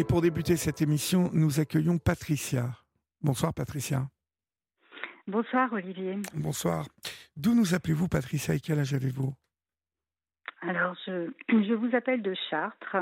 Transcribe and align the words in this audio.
Et 0.00 0.04
pour 0.04 0.22
débuter 0.22 0.56
cette 0.56 0.80
émission, 0.80 1.28
nous 1.34 1.60
accueillons 1.60 1.98
Patricia. 1.98 2.70
Bonsoir 3.20 3.52
Patricia. 3.52 4.08
Bonsoir 5.26 5.70
Olivier. 5.74 6.16
Bonsoir. 6.32 6.86
D'où 7.36 7.54
nous 7.54 7.74
appelez-vous 7.74 8.08
Patricia 8.08 8.54
et 8.54 8.60
quel 8.60 8.78
âge 8.78 8.94
avez-vous? 8.94 9.34
Alors, 10.62 10.96
je, 11.04 11.30
je, 11.50 11.74
vous 11.74 11.94
appelle 11.94 12.22
de 12.22 12.34
Chartres, 12.48 12.96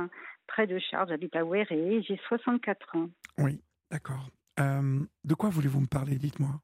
près 0.48 0.66
de 0.66 0.80
Chartres, 0.80 1.10
j'habite 1.10 1.36
à 1.36 1.44
Ouéré, 1.44 2.02
j'ai 2.02 2.20
64 2.26 2.96
ans. 2.96 3.10
Oui, 3.38 3.62
d'accord. 3.92 4.28
Euh, 4.58 4.98
de 5.22 5.34
quoi 5.34 5.50
voulez-vous 5.50 5.82
me 5.82 5.86
parler? 5.86 6.16
Dites-moi. 6.16 6.60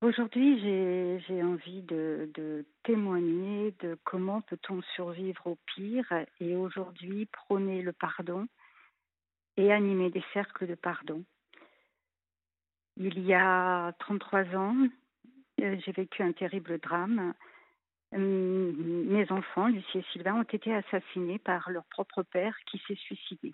Aujourd'hui, 0.00 0.60
j'ai 1.26 1.42
envie 1.42 1.82
de, 1.82 2.64
témoigner 2.84 3.74
de 3.80 3.98
comment 4.04 4.40
peut-on 4.42 4.80
survivre 4.94 5.44
au 5.48 5.58
pire 5.74 6.06
et 6.38 6.54
aujourd'hui 6.54 7.26
prôner 7.26 7.82
le 7.82 7.92
pardon 7.92 8.46
et 9.56 9.72
animer 9.72 10.10
des 10.10 10.22
cercles 10.32 10.68
de 10.68 10.76
pardon. 10.76 11.24
Il 12.96 13.18
y 13.26 13.34
a 13.34 13.92
33 13.98 14.54
ans, 14.54 14.76
euh, 15.60 15.76
j'ai 15.84 15.92
vécu 15.92 16.22
un 16.22 16.32
terrible 16.32 16.78
drame. 16.78 17.34
Hum, 18.14 19.04
mes 19.06 19.30
enfants, 19.32 19.66
Lucie 19.66 19.98
et 19.98 20.04
Sylvain, 20.12 20.34
ont 20.34 20.42
été 20.44 20.72
assassinés 20.72 21.40
par 21.40 21.70
leur 21.70 21.84
propre 21.86 22.22
père 22.22 22.56
qui 22.66 22.80
s'est 22.86 22.94
suicidé 22.94 23.52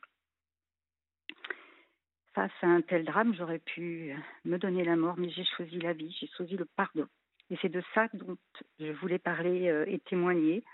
face 2.34 2.52
à 2.62 2.66
un 2.66 2.82
tel 2.82 3.04
drame, 3.04 3.34
j'aurais 3.34 3.60
pu 3.60 4.12
me 4.44 4.58
donner 4.58 4.84
la 4.84 4.96
mort, 4.96 5.16
mais 5.16 5.30
j'ai 5.30 5.44
choisi 5.56 5.78
la 5.78 5.92
vie, 5.92 6.14
j'ai 6.20 6.28
choisi 6.36 6.56
le 6.56 6.64
pardon. 6.64 7.06
Et 7.50 7.58
c'est 7.60 7.68
de 7.68 7.82
ça 7.94 8.08
dont 8.14 8.36
je 8.80 8.92
voulais 8.92 9.18
parler 9.18 9.68
euh, 9.68 9.84
et 9.86 10.00
témoigner 10.00 10.64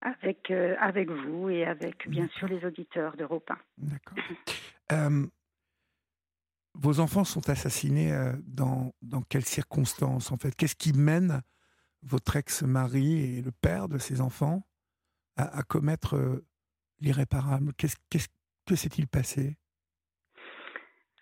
avec, 0.00 0.50
euh, 0.50 0.76
avec 0.80 1.08
vous 1.08 1.48
et 1.48 1.64
avec, 1.64 2.08
bien 2.08 2.28
sûr, 2.36 2.48
les 2.48 2.64
auditeurs 2.64 3.16
d'Europe 3.16 3.50
1. 3.50 3.58
D'accord. 3.78 4.18
Euh, 4.92 5.26
vos 6.74 7.00
enfants 7.00 7.24
sont 7.24 7.48
assassinés 7.48 8.12
dans, 8.42 8.92
dans 9.00 9.22
quelles 9.22 9.44
circonstances, 9.44 10.32
en 10.32 10.36
fait? 10.36 10.54
Qu'est-ce 10.56 10.74
qui 10.74 10.92
mène 10.92 11.40
votre 12.02 12.36
ex-mari 12.36 13.38
et 13.38 13.42
le 13.42 13.52
père 13.52 13.88
de 13.88 13.96
ses 13.96 14.20
enfants 14.20 14.66
à, 15.36 15.62
commettre 15.62 16.42
l'irréparable? 16.98 17.72
Qu'est-ce, 17.74 17.96
qu'est-ce, 18.10 18.26
Que 18.66 18.74
s'est-il 18.74 19.06
passé? 19.06 19.56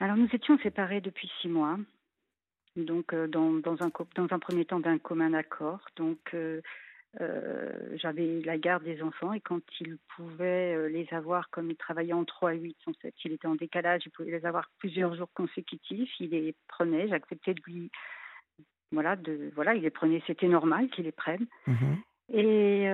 Alors 0.02 0.16
nous 0.16 0.28
étions 0.32 0.58
séparés 0.58 1.00
depuis 1.00 1.30
six 1.40 1.48
mois, 1.48 1.78
donc 2.74 3.14
euh, 3.14 3.28
dans, 3.28 3.62
un, 3.80 4.38
premier 4.40 4.64
temps 4.64 4.80
d'un 4.80 4.98
commun 4.98 5.32
accord. 5.32 5.78
Donc 5.94 6.18
euh, 6.34 6.60
euh, 7.20 7.70
j'avais 7.98 8.40
la 8.40 8.58
garde 8.58 8.82
des 8.82 9.00
enfants 9.00 9.32
et 9.32 9.40
quand 9.40 9.62
il 9.78 9.98
pouvait 10.16 10.88
les 10.88 11.06
avoir, 11.12 11.50
comme 11.50 11.70
il 11.70 11.76
travaillait 11.76 12.14
en 12.14 12.24
3 12.24 12.50
à 12.50 12.54
8, 12.54 12.76
en 12.86 12.92
fait, 12.94 13.14
il 13.24 13.30
était 13.30 13.46
en 13.46 13.54
décalage, 13.54 14.02
il 14.04 14.10
pouvait 14.10 14.32
les 14.32 14.44
avoir 14.44 14.68
plusieurs 14.78 15.14
jours 15.14 15.30
consécutifs, 15.34 16.10
il 16.18 16.30
les 16.30 16.56
prenait, 16.66 17.06
j'acceptais 17.06 17.54
de 17.54 17.62
lui... 17.64 17.90
Voilà, 18.90 19.14
de, 19.14 19.52
voilà, 19.54 19.74
il 19.74 19.82
les 19.82 19.90
prenait, 19.90 20.20
c'était 20.26 20.48
normal 20.48 20.90
qu'il 20.90 21.04
les 21.04 21.12
prenne. 21.12 21.46
Mmh 21.68 21.94
et 22.28 22.88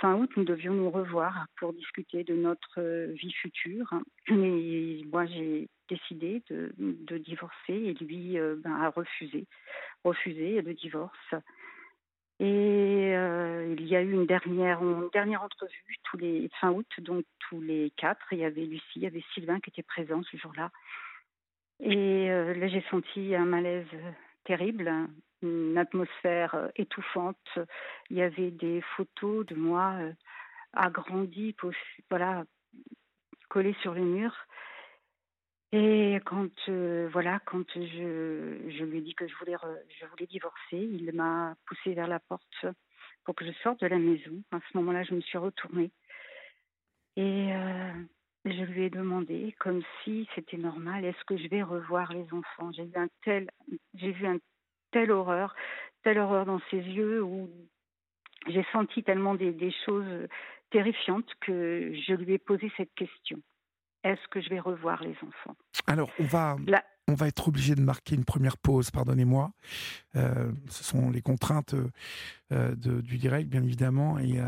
fin 0.00 0.14
août, 0.16 0.30
nous 0.36 0.44
devions 0.44 0.74
nous 0.74 0.90
revoir 0.90 1.46
pour 1.58 1.72
discuter 1.72 2.24
de 2.24 2.34
notre 2.34 2.80
vie 3.12 3.32
future. 3.32 3.94
Et 4.28 5.04
moi, 5.10 5.26
j'ai 5.26 5.68
décidé 5.88 6.42
de, 6.50 7.18
divorcer 7.18 7.72
et 7.72 7.94
lui 7.94 8.38
euh, 8.38 8.56
ben, 8.62 8.74
a 8.74 8.90
refusé, 8.90 9.46
refusé 10.04 10.60
le 10.62 10.74
divorce. 10.74 11.34
Et 12.38 13.14
euh, 13.14 13.74
il 13.78 13.86
y 13.86 13.96
a 13.96 14.02
eu 14.02 14.12
une 14.12 14.26
dernière, 14.26 14.82
entrevue 14.82 15.96
fin 16.60 16.70
août, 16.70 16.86
donc 16.98 17.24
tous 17.48 17.60
les 17.62 17.90
quatre. 17.96 18.26
Il 18.32 18.38
y 18.38 18.44
avait 18.44 18.66
Lucie, 18.66 18.84
il 18.96 19.02
y 19.02 19.06
avait 19.06 19.24
Sylvain 19.32 19.58
qui 19.60 19.70
était 19.70 19.82
présent 19.82 20.22
ce 20.30 20.36
jour-là. 20.36 20.70
Et 21.80 22.30
euh, 22.30 22.54
là, 22.54 22.68
j'ai 22.68 22.84
senti 22.90 23.34
un 23.34 23.44
malaise 23.44 23.86
terrible, 24.44 25.08
une 25.42 25.76
atmosphère 25.78 26.70
étouffante. 26.76 27.58
Il 28.10 28.16
y 28.16 28.22
avait 28.22 28.50
des 28.50 28.80
photos 28.96 29.46
de 29.46 29.54
moi 29.54 29.98
agrandies, 30.72 31.56
voilà, 32.10 32.44
collées 33.48 33.76
sur 33.82 33.94
les 33.94 34.02
murs. 34.02 34.36
Et 35.72 36.20
quand 36.24 36.50
euh, 36.68 37.08
voilà, 37.12 37.40
quand 37.40 37.66
je, 37.74 38.82
lui 38.84 38.98
ai 38.98 39.00
dit 39.00 39.14
que 39.14 39.26
je 39.26 39.34
voulais 39.36 39.56
je 40.00 40.06
voulais 40.06 40.26
divorcer, 40.26 40.76
il 40.76 41.10
m'a 41.12 41.56
poussé 41.66 41.92
vers 41.92 42.06
la 42.06 42.20
porte 42.20 42.66
pour 43.24 43.34
que 43.34 43.44
je 43.44 43.52
sorte 43.62 43.80
de 43.80 43.88
la 43.88 43.98
maison. 43.98 44.42
À 44.52 44.60
ce 44.60 44.76
moment-là, 44.78 45.02
je 45.02 45.14
me 45.14 45.20
suis 45.20 45.38
retournée 45.38 45.90
et 47.16 47.52
euh, 47.52 47.92
je 48.44 48.62
lui 48.64 48.84
ai 48.84 48.90
demandé, 48.90 49.54
comme 49.58 49.82
si 50.04 50.28
c'était 50.34 50.58
normal, 50.58 51.04
est-ce 51.04 51.24
que 51.24 51.36
je 51.36 51.48
vais 51.48 51.62
revoir 51.62 52.12
les 52.12 52.26
enfants? 52.32 52.70
J'ai 52.72 52.84
vu 52.84 52.96
un 52.96 53.08
tel, 53.24 53.50
j'ai 53.94 54.12
vu 54.12 54.26
un 54.26 54.38
telle 54.96 55.10
horreur, 55.10 55.54
telle 56.04 56.18
horreur 56.18 56.46
dans 56.46 56.60
ses 56.70 56.78
yeux 56.78 57.22
où 57.22 57.50
j'ai 58.48 58.64
senti 58.72 59.02
tellement 59.02 59.34
des, 59.34 59.52
des 59.52 59.74
choses 59.84 60.28
terrifiantes 60.70 61.28
que 61.40 61.92
je 62.06 62.14
lui 62.14 62.32
ai 62.32 62.38
posé 62.38 62.72
cette 62.78 62.94
question 62.94 63.38
est-ce 64.06 64.28
que 64.30 64.40
je 64.40 64.48
vais 64.48 64.60
revoir 64.60 65.02
les 65.02 65.16
enfants? 65.26 65.56
Alors, 65.86 66.10
on 66.20 66.24
va, 66.24 66.56
on 67.08 67.14
va 67.14 67.26
être 67.26 67.48
obligé 67.48 67.74
de 67.74 67.80
marquer 67.80 68.14
une 68.14 68.24
première 68.24 68.56
pause, 68.56 68.90
pardonnez-moi. 68.90 69.50
Euh, 70.14 70.52
ce 70.68 70.84
sont 70.84 71.10
les 71.10 71.22
contraintes 71.22 71.74
euh, 72.52 72.74
de, 72.76 73.00
du 73.00 73.18
direct, 73.18 73.48
bien 73.48 73.64
évidemment, 73.64 74.18
et 74.18 74.38
euh, 74.38 74.44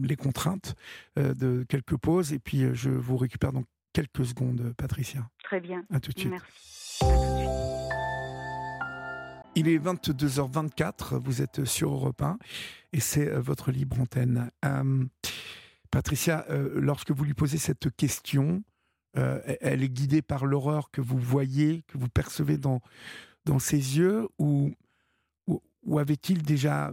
les 0.00 0.16
contraintes 0.16 0.74
de 1.16 1.64
quelques 1.68 1.98
pauses. 1.98 2.32
Et 2.32 2.38
puis, 2.38 2.74
je 2.74 2.88
vous 2.88 3.18
récupère 3.18 3.52
dans 3.52 3.64
quelques 3.92 4.24
secondes, 4.24 4.72
Patricia. 4.78 5.28
Très 5.44 5.60
bien. 5.60 5.84
À 5.92 6.00
tout 6.00 6.12
de 6.12 6.18
suite. 6.18 7.41
Il 9.54 9.68
est 9.68 9.78
22h24, 9.78 11.18
vous 11.18 11.42
êtes 11.42 11.64
sur 11.64 11.92
Europe 11.92 12.22
1 12.22 12.38
et 12.92 13.00
c'est 13.00 13.28
votre 13.38 13.70
libre 13.70 14.00
antenne. 14.00 14.50
Patricia, 15.90 16.46
euh, 16.48 16.72
lorsque 16.80 17.10
vous 17.10 17.22
lui 17.22 17.34
posez 17.34 17.58
cette 17.58 17.94
question, 17.94 18.64
euh, 19.18 19.40
elle 19.60 19.82
est 19.82 19.90
guidée 19.90 20.22
par 20.22 20.46
l'horreur 20.46 20.90
que 20.90 21.02
vous 21.02 21.18
voyez, 21.18 21.82
que 21.86 21.98
vous 21.98 22.08
percevez 22.08 22.56
dans, 22.56 22.80
dans 23.44 23.58
ses 23.58 23.98
yeux, 23.98 24.26
ou, 24.38 24.74
ou, 25.46 25.98
avait-il 25.98 26.42
déjà 26.42 26.92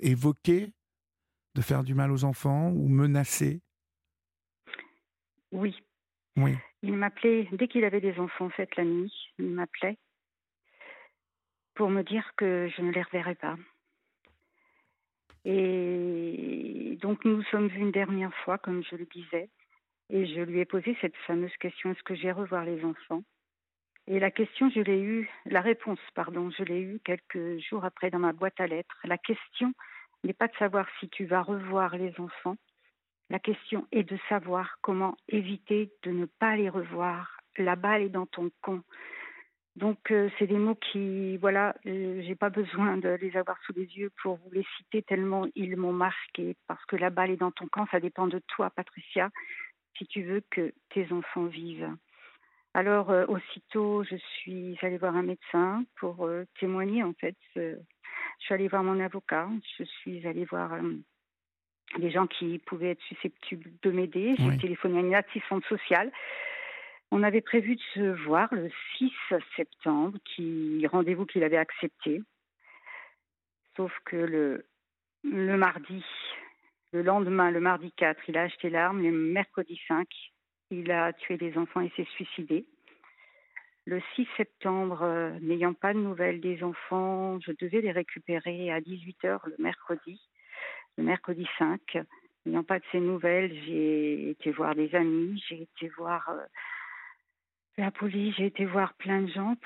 évoqué 0.00 0.72
de 1.54 1.60
faire 1.60 1.84
du 1.84 1.94
mal 1.94 2.10
aux 2.10 2.24
enfants 2.24 2.70
ou 2.70 2.88
menacé? 2.88 3.60
Oui. 5.52 5.76
Oui. 6.36 6.56
Il 6.82 6.96
m'appelait, 6.96 7.48
dès 7.52 7.68
qu'il 7.68 7.84
avait 7.84 8.00
des 8.00 8.18
enfants 8.18 8.50
faites 8.50 8.74
la 8.74 8.84
nuit, 8.84 9.12
il 9.38 9.50
m'appelait 9.50 9.98
pour 11.80 11.88
me 11.88 12.02
dire 12.02 12.34
que 12.36 12.68
je 12.76 12.82
ne 12.82 12.92
les 12.92 13.00
reverrais 13.00 13.36
pas. 13.36 13.56
Et 15.46 16.98
donc 17.00 17.24
nous 17.24 17.38
nous 17.38 17.42
sommes 17.44 17.68
vus 17.68 17.80
une 17.80 17.90
dernière 17.90 18.34
fois, 18.44 18.58
comme 18.58 18.84
je 18.84 18.96
le 18.96 19.06
disais, 19.06 19.48
et 20.10 20.26
je 20.26 20.42
lui 20.42 20.60
ai 20.60 20.66
posé 20.66 20.94
cette 21.00 21.16
fameuse 21.26 21.56
question 21.56 21.90
est-ce 21.90 22.02
que 22.02 22.14
j'ai 22.14 22.32
revoir 22.32 22.66
les 22.66 22.84
enfants? 22.84 23.22
Et 24.08 24.20
la 24.20 24.30
question, 24.30 24.68
je 24.68 24.80
l'ai 24.80 25.00
eue, 25.00 25.30
la 25.46 25.62
réponse, 25.62 25.98
pardon, 26.14 26.50
je 26.50 26.64
l'ai 26.64 26.82
eue 26.82 27.00
quelques 27.02 27.58
jours 27.70 27.86
après 27.86 28.10
dans 28.10 28.18
ma 28.18 28.34
boîte 28.34 28.60
à 28.60 28.66
lettres. 28.66 28.98
La 29.04 29.16
question 29.16 29.72
n'est 30.22 30.34
pas 30.34 30.48
de 30.48 30.56
savoir 30.58 30.86
si 30.98 31.08
tu 31.08 31.24
vas 31.24 31.40
revoir 31.40 31.96
les 31.96 32.12
enfants. 32.20 32.58
La 33.30 33.38
question 33.38 33.86
est 33.90 34.04
de 34.04 34.18
savoir 34.28 34.76
comment 34.82 35.16
éviter 35.28 35.90
de 36.02 36.10
ne 36.10 36.26
pas 36.26 36.56
les 36.56 36.68
revoir. 36.68 37.40
La 37.56 37.74
balle 37.74 38.02
est 38.02 38.10
dans 38.10 38.26
ton 38.26 38.50
con. 38.60 38.82
Donc 39.76 40.10
euh, 40.10 40.28
c'est 40.38 40.46
des 40.46 40.58
mots 40.58 40.74
qui, 40.74 41.36
voilà, 41.36 41.74
euh, 41.86 42.22
j'ai 42.26 42.34
pas 42.34 42.50
besoin 42.50 42.96
de 42.96 43.10
les 43.10 43.36
avoir 43.36 43.56
sous 43.64 43.72
les 43.72 43.86
yeux 43.96 44.10
pour 44.22 44.36
vous 44.36 44.50
les 44.50 44.66
citer 44.76 45.02
tellement 45.02 45.46
ils 45.54 45.76
m'ont 45.76 45.92
marqué. 45.92 46.56
Parce 46.66 46.84
que 46.86 46.96
la 46.96 47.10
balle 47.10 47.30
est 47.30 47.36
dans 47.36 47.52
ton 47.52 47.68
camp, 47.68 47.86
ça 47.90 48.00
dépend 48.00 48.26
de 48.26 48.40
toi, 48.48 48.70
Patricia, 48.70 49.30
si 49.96 50.06
tu 50.06 50.22
veux 50.22 50.42
que 50.50 50.72
tes 50.90 51.12
enfants 51.12 51.46
vivent. 51.46 51.88
Alors 52.74 53.10
euh, 53.10 53.26
aussitôt, 53.26 54.02
je 54.04 54.16
suis 54.16 54.76
allée 54.82 54.98
voir 54.98 55.16
un 55.16 55.22
médecin 55.22 55.84
pour 55.98 56.28
témoigner 56.58 57.04
en 57.04 57.12
fait. 57.14 57.36
je 57.54 57.76
suis 58.40 58.54
allée 58.54 58.68
voir 58.68 58.82
mon 58.82 58.98
avocat, 58.98 59.48
je 59.78 59.84
suis 59.84 60.26
allée 60.26 60.44
voir 60.46 60.72
des 61.98 62.10
gens 62.10 62.26
qui 62.26 62.58
pouvaient 62.58 62.90
être 62.90 63.02
susceptibles 63.02 63.70
de 63.82 63.90
m'aider. 63.90 64.34
J'ai 64.38 64.58
téléphoné 64.58 64.98
à 64.98 65.00
une 65.00 65.14
assistante 65.14 65.64
sociale 65.64 66.10
on 67.10 67.22
avait 67.22 67.40
prévu 67.40 67.76
de 67.76 67.82
se 67.94 68.24
voir 68.24 68.52
le 68.54 68.70
6 68.98 69.12
septembre, 69.56 70.18
qui 70.24 70.86
rendez-vous 70.86 71.26
qu'il 71.26 71.42
avait 71.42 71.56
accepté. 71.56 72.22
Sauf 73.76 73.92
que 74.04 74.16
le, 74.16 74.66
mardi, 75.24 76.04
le 76.92 77.02
lendemain, 77.02 77.50
le 77.50 77.60
mardi 77.60 77.92
4, 77.92 78.20
il 78.28 78.36
a 78.36 78.42
acheté 78.42 78.70
l'arme. 78.70 79.02
Le 79.02 79.10
mercredi 79.10 79.80
5, 79.88 80.06
il 80.70 80.90
a 80.92 81.12
tué 81.12 81.36
les 81.36 81.56
enfants 81.58 81.80
et 81.80 81.92
s'est 81.96 82.08
suicidé. 82.14 82.64
Le 83.86 84.00
6 84.14 84.28
septembre, 84.36 85.02
euh, 85.02 85.30
n'ayant 85.40 85.74
pas 85.74 85.94
de 85.94 85.98
nouvelles 85.98 86.40
des 86.40 86.62
enfants, 86.62 87.40
je 87.40 87.52
devais 87.58 87.80
les 87.80 87.90
récupérer 87.90 88.70
à 88.70 88.80
18h 88.80 89.40
le 89.46 89.56
mercredi, 89.58 90.20
le 90.96 91.04
mercredi 91.04 91.46
5. 91.58 91.98
N'ayant 92.46 92.62
pas 92.62 92.78
de 92.78 92.84
ces 92.92 93.00
nouvelles, 93.00 93.52
j'ai 93.66 94.30
été 94.30 94.52
voir 94.52 94.74
des 94.74 94.94
amis, 94.94 95.42
j'ai 95.48 95.62
été 95.62 95.88
voir 95.88 96.30
la 97.78 97.90
police, 97.90 98.34
j'ai 98.36 98.46
été 98.46 98.64
voir 98.64 98.94
plein 98.94 99.22
de 99.22 99.30
gens 99.30 99.56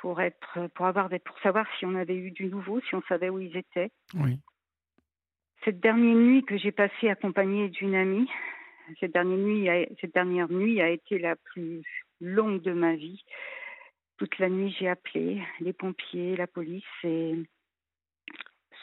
pour 0.00 0.20
être, 0.20 0.68
pour 0.74 0.86
avoir, 0.86 1.08
pour 1.24 1.38
savoir 1.40 1.66
si 1.78 1.86
on 1.86 1.94
avait 1.94 2.16
eu 2.16 2.30
du 2.30 2.46
nouveau, 2.46 2.80
si 2.80 2.94
on 2.94 3.02
savait 3.02 3.28
où 3.28 3.38
ils 3.38 3.56
étaient. 3.56 3.90
Oui. 4.14 4.38
Cette 5.64 5.80
dernière 5.80 6.16
nuit 6.16 6.44
que 6.44 6.56
j'ai 6.58 6.72
passée 6.72 7.08
accompagnée 7.08 7.68
d'une 7.68 7.94
amie, 7.94 8.28
cette 8.98 9.12
dernière 9.12 9.38
nuit, 9.38 9.68
cette 10.00 10.12
dernière 10.12 10.50
nuit 10.50 10.80
a 10.80 10.90
été 10.90 11.18
la 11.18 11.36
plus 11.36 11.82
longue 12.20 12.62
de 12.62 12.72
ma 12.72 12.94
vie. 12.94 13.22
Toute 14.16 14.38
la 14.38 14.48
nuit, 14.48 14.74
j'ai 14.78 14.88
appelé 14.88 15.42
les 15.60 15.72
pompiers, 15.72 16.36
la 16.36 16.46
police. 16.46 16.84
Et 17.04 17.34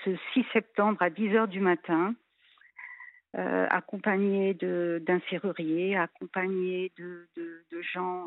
ce 0.06 0.16
6 0.34 0.46
septembre 0.54 1.02
à 1.02 1.10
10 1.10 1.36
heures 1.36 1.48
du 1.48 1.60
matin, 1.60 2.16
euh, 3.38 3.68
accompagné 3.70 4.54
d'un 4.56 5.20
serrurier, 5.30 5.96
accompagné 5.96 6.92
de, 6.98 7.28
de, 7.36 7.82
gens, 7.82 8.26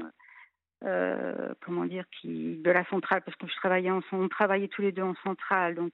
euh, 0.84 1.54
comment 1.64 1.84
dire, 1.84 2.04
de 2.24 2.70
la 2.70 2.84
centrale, 2.86 3.22
parce 3.22 3.36
que 3.36 3.46
travaillait 4.28 4.68
tous 4.68 4.82
les 4.82 4.92
deux 4.92 5.02
en 5.02 5.14
centrale, 5.22 5.74
donc 5.74 5.92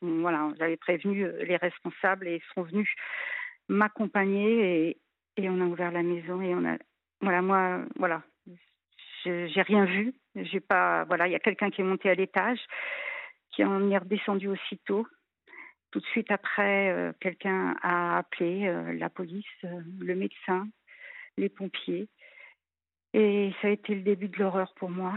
voilà, 0.00 0.50
j'avais 0.58 0.76
prévenu 0.76 1.26
les 1.44 1.56
responsables 1.56 2.28
et 2.28 2.36
ils 2.36 2.54
sont 2.54 2.62
venus 2.62 2.88
m'accompagner 3.68 4.96
et, 5.36 5.48
on 5.48 5.60
a 5.60 5.64
ouvert 5.64 5.90
la 5.90 6.02
maison 6.02 6.40
et 6.40 6.54
on 6.54 6.64
a, 6.64 6.76
voilà, 7.20 7.42
moi, 7.42 7.80
voilà, 7.96 8.22
j'ai 9.24 9.62
rien 9.62 9.84
vu. 9.84 10.14
J'ai 10.34 10.60
pas, 10.60 11.04
voilà, 11.04 11.26
il 11.26 11.32
y 11.32 11.36
a 11.36 11.40
quelqu'un 11.40 11.70
qui 11.70 11.80
est 11.80 11.84
monté 11.84 12.08
à 12.08 12.14
l'étage, 12.14 12.60
qui 13.50 13.64
en 13.64 13.90
est 13.90 13.98
redescendu 13.98 14.48
aussitôt. 14.48 15.06
Tout 15.90 16.00
de 16.00 16.06
suite 16.06 16.30
après, 16.30 16.90
euh, 16.90 17.12
quelqu'un 17.20 17.76
a 17.82 18.18
appelé 18.18 18.66
euh, 18.66 18.94
la 18.94 19.10
police, 19.10 19.44
le 19.62 20.14
médecin, 20.14 20.66
les 21.36 21.50
pompiers. 21.50 22.08
Et 23.14 23.52
ça 23.60 23.68
a 23.68 23.70
été 23.70 23.94
le 23.94 24.02
début 24.02 24.28
de 24.28 24.38
l'horreur 24.38 24.72
pour 24.76 24.90
moi. 24.90 25.14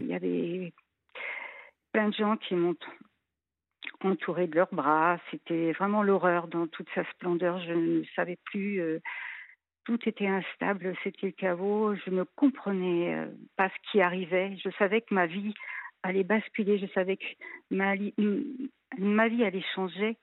Il 0.00 0.06
y 0.06 0.14
avait 0.14 0.72
plein 1.92 2.08
de 2.08 2.14
gens 2.14 2.36
qui 2.36 2.54
m'ont 2.54 2.76
entouré 4.02 4.46
de 4.46 4.56
leurs 4.56 4.72
bras. 4.72 5.18
C'était 5.30 5.72
vraiment 5.72 6.02
l'horreur 6.02 6.48
dans 6.48 6.66
toute 6.66 6.88
sa 6.94 7.04
splendeur. 7.12 7.60
Je 7.60 7.72
ne 7.72 8.04
savais 8.16 8.38
plus 8.44 9.00
tout 9.88 10.06
était 10.06 10.26
instable, 10.26 10.94
c'était 11.02 11.28
le 11.28 11.32
chaos, 11.32 11.94
je 11.94 12.10
ne 12.10 12.22
comprenais 12.36 13.14
euh, 13.14 13.26
pas 13.56 13.70
ce 13.70 13.90
qui 13.90 14.02
arrivait, 14.02 14.54
je 14.62 14.68
savais 14.78 15.00
que 15.00 15.14
ma 15.14 15.24
vie 15.24 15.54
allait 16.02 16.24
basculer, 16.24 16.78
je 16.78 16.84
savais 16.92 17.16
que 17.16 17.24
ma, 17.70 17.94
ma 18.98 19.28
vie 19.28 19.44
allait 19.44 19.64
changer, 19.74 20.18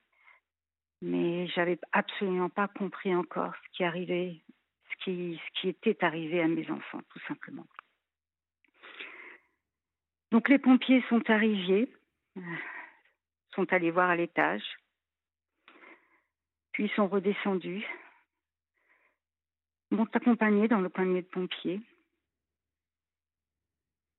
mais 1.02 1.48
j'avais 1.48 1.80
absolument 1.94 2.50
pas 2.50 2.68
compris 2.68 3.16
encore 3.16 3.54
ce 3.56 3.78
qui 3.78 3.84
arrivait, 3.84 4.36
ce 5.04 5.60
qui, 5.60 5.70
était 5.70 6.04
arrivé 6.04 6.42
à 6.42 6.48
mes 6.48 6.70
enfants, 6.70 7.02
tout 7.10 7.20
simplement. 7.28 7.66
Donc 10.32 10.50
les 10.50 10.60
pompiers 10.60 11.04
sont 11.10 11.30
arrivés, 11.30 11.92
euh, 12.38 12.42
sont 13.54 13.72
allés 13.72 13.92
voir 13.92 14.10
à 14.10 14.16
l'étage, 14.16 14.64
puis 16.72 16.92
sont 16.96 17.08
redescendus 17.08 17.86
m'ont 19.92 20.08
accompagné 20.14 20.68
dans 20.68 20.82
le 20.82 20.90
panier 20.90 21.22
de 21.22 21.28
pompiers. 21.28 21.82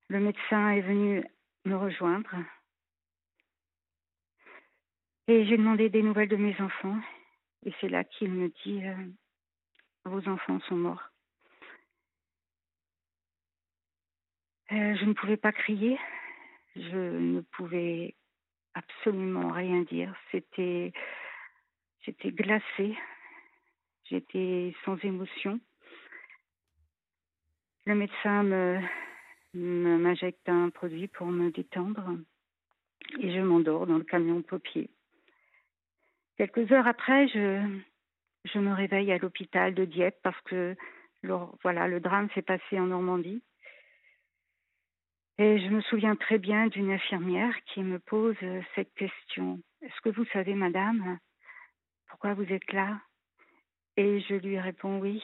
Le 0.08 0.20
médecin 0.20 0.70
est 0.70 0.80
venu 0.80 1.24
me 1.64 1.76
rejoindre 1.76 2.34
et 5.28 5.44
j'ai 5.46 5.56
demandé 5.56 5.88
des 5.88 6.02
nouvelles 6.02 6.28
de 6.28 6.36
mes 6.36 6.58
enfants. 6.60 6.98
Et 7.64 7.72
c'est 7.80 7.88
là 7.88 8.04
qu'il 8.04 8.30
me 8.30 8.48
dit 8.64 8.86
euh, 8.86 8.94
Vos 10.06 10.28
enfants 10.28 10.60
sont 10.68 10.76
morts. 10.76 11.10
Euh, 14.72 14.96
je 14.96 15.04
ne 15.04 15.12
pouvais 15.12 15.36
pas 15.36 15.52
crier, 15.52 15.98
je 16.74 16.96
ne 16.96 17.40
pouvais 17.40 18.14
absolument 18.74 19.52
rien 19.52 19.82
dire. 19.82 20.14
C'était, 20.32 20.92
j'étais 22.02 22.32
glacée, 22.32 22.96
J'étais 24.08 24.72
sans 24.84 24.96
émotion. 25.02 25.58
Le 27.86 27.96
médecin 27.96 28.44
me, 28.44 28.80
m'injecte 29.54 30.48
un 30.48 30.70
produit 30.70 31.08
pour 31.08 31.26
me 31.26 31.50
détendre 31.50 32.16
et 33.20 33.34
je 33.34 33.40
m'endors 33.40 33.86
dans 33.86 33.98
le 33.98 34.04
camion 34.04 34.42
paupier. 34.42 34.90
Quelques 36.36 36.70
heures 36.70 36.86
après, 36.86 37.26
je, 37.28 37.80
je 38.52 38.58
me 38.58 38.72
réveille 38.72 39.12
à 39.12 39.18
l'hôpital 39.18 39.74
de 39.74 39.84
Dieppe 39.84 40.18
parce 40.22 40.40
que 40.42 40.76
le, 41.22 41.34
voilà, 41.62 41.88
le 41.88 42.00
drame 42.00 42.28
s'est 42.34 42.42
passé 42.42 42.78
en 42.78 42.86
Normandie. 42.86 43.42
Et 45.38 45.58
je 45.58 45.68
me 45.68 45.82
souviens 45.82 46.16
très 46.16 46.38
bien 46.38 46.68
d'une 46.68 46.90
infirmière 46.90 47.54
qui 47.66 47.82
me 47.82 47.98
pose 47.98 48.36
cette 48.74 48.94
question. 48.94 49.60
Est-ce 49.82 50.00
que 50.00 50.08
vous 50.08 50.24
savez, 50.26 50.54
madame, 50.54 51.18
pourquoi 52.08 52.34
vous 52.34 52.50
êtes 52.50 52.72
là? 52.72 53.00
Et 53.98 54.20
je 54.20 54.34
lui 54.34 54.58
réponds 54.58 54.98
oui. 54.98 55.22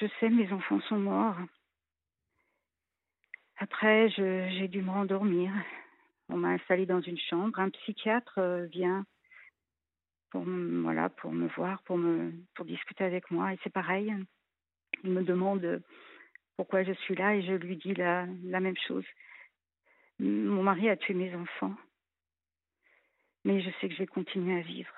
Je 0.00 0.06
sais, 0.20 0.28
mes 0.28 0.52
enfants 0.52 0.80
sont 0.82 0.98
morts. 0.98 1.38
Après, 3.58 4.08
j'ai 4.10 4.68
dû 4.68 4.82
me 4.82 4.90
rendormir. 4.90 5.52
On 6.28 6.36
m'a 6.36 6.48
installée 6.48 6.86
dans 6.86 7.00
une 7.00 7.18
chambre. 7.18 7.58
Un 7.58 7.70
psychiatre 7.70 8.38
euh, 8.38 8.66
vient 8.66 9.04
pour, 10.34 10.44
voilà, 10.82 11.10
pour 11.10 11.30
me 11.30 11.46
voir, 11.54 11.80
pour, 11.84 11.96
me, 11.96 12.32
pour 12.56 12.64
discuter 12.64 13.04
avec 13.04 13.30
moi. 13.30 13.54
Et 13.54 13.58
c'est 13.62 13.72
pareil. 13.72 14.12
Il 15.04 15.10
me 15.10 15.22
demande 15.22 15.80
pourquoi 16.56 16.82
je 16.82 16.92
suis 16.92 17.14
là 17.14 17.36
et 17.36 17.42
je 17.42 17.52
lui 17.52 17.76
dis 17.76 17.94
la, 17.94 18.26
la 18.42 18.58
même 18.58 18.76
chose. 18.88 19.04
Mon 20.18 20.64
mari 20.64 20.88
a 20.88 20.96
tué 20.96 21.14
mes 21.14 21.32
enfants. 21.36 21.76
Mais 23.44 23.60
je 23.60 23.70
sais 23.80 23.88
que 23.88 23.94
je 23.94 24.00
vais 24.00 24.06
continuer 24.08 24.58
à 24.58 24.62
vivre. 24.62 24.92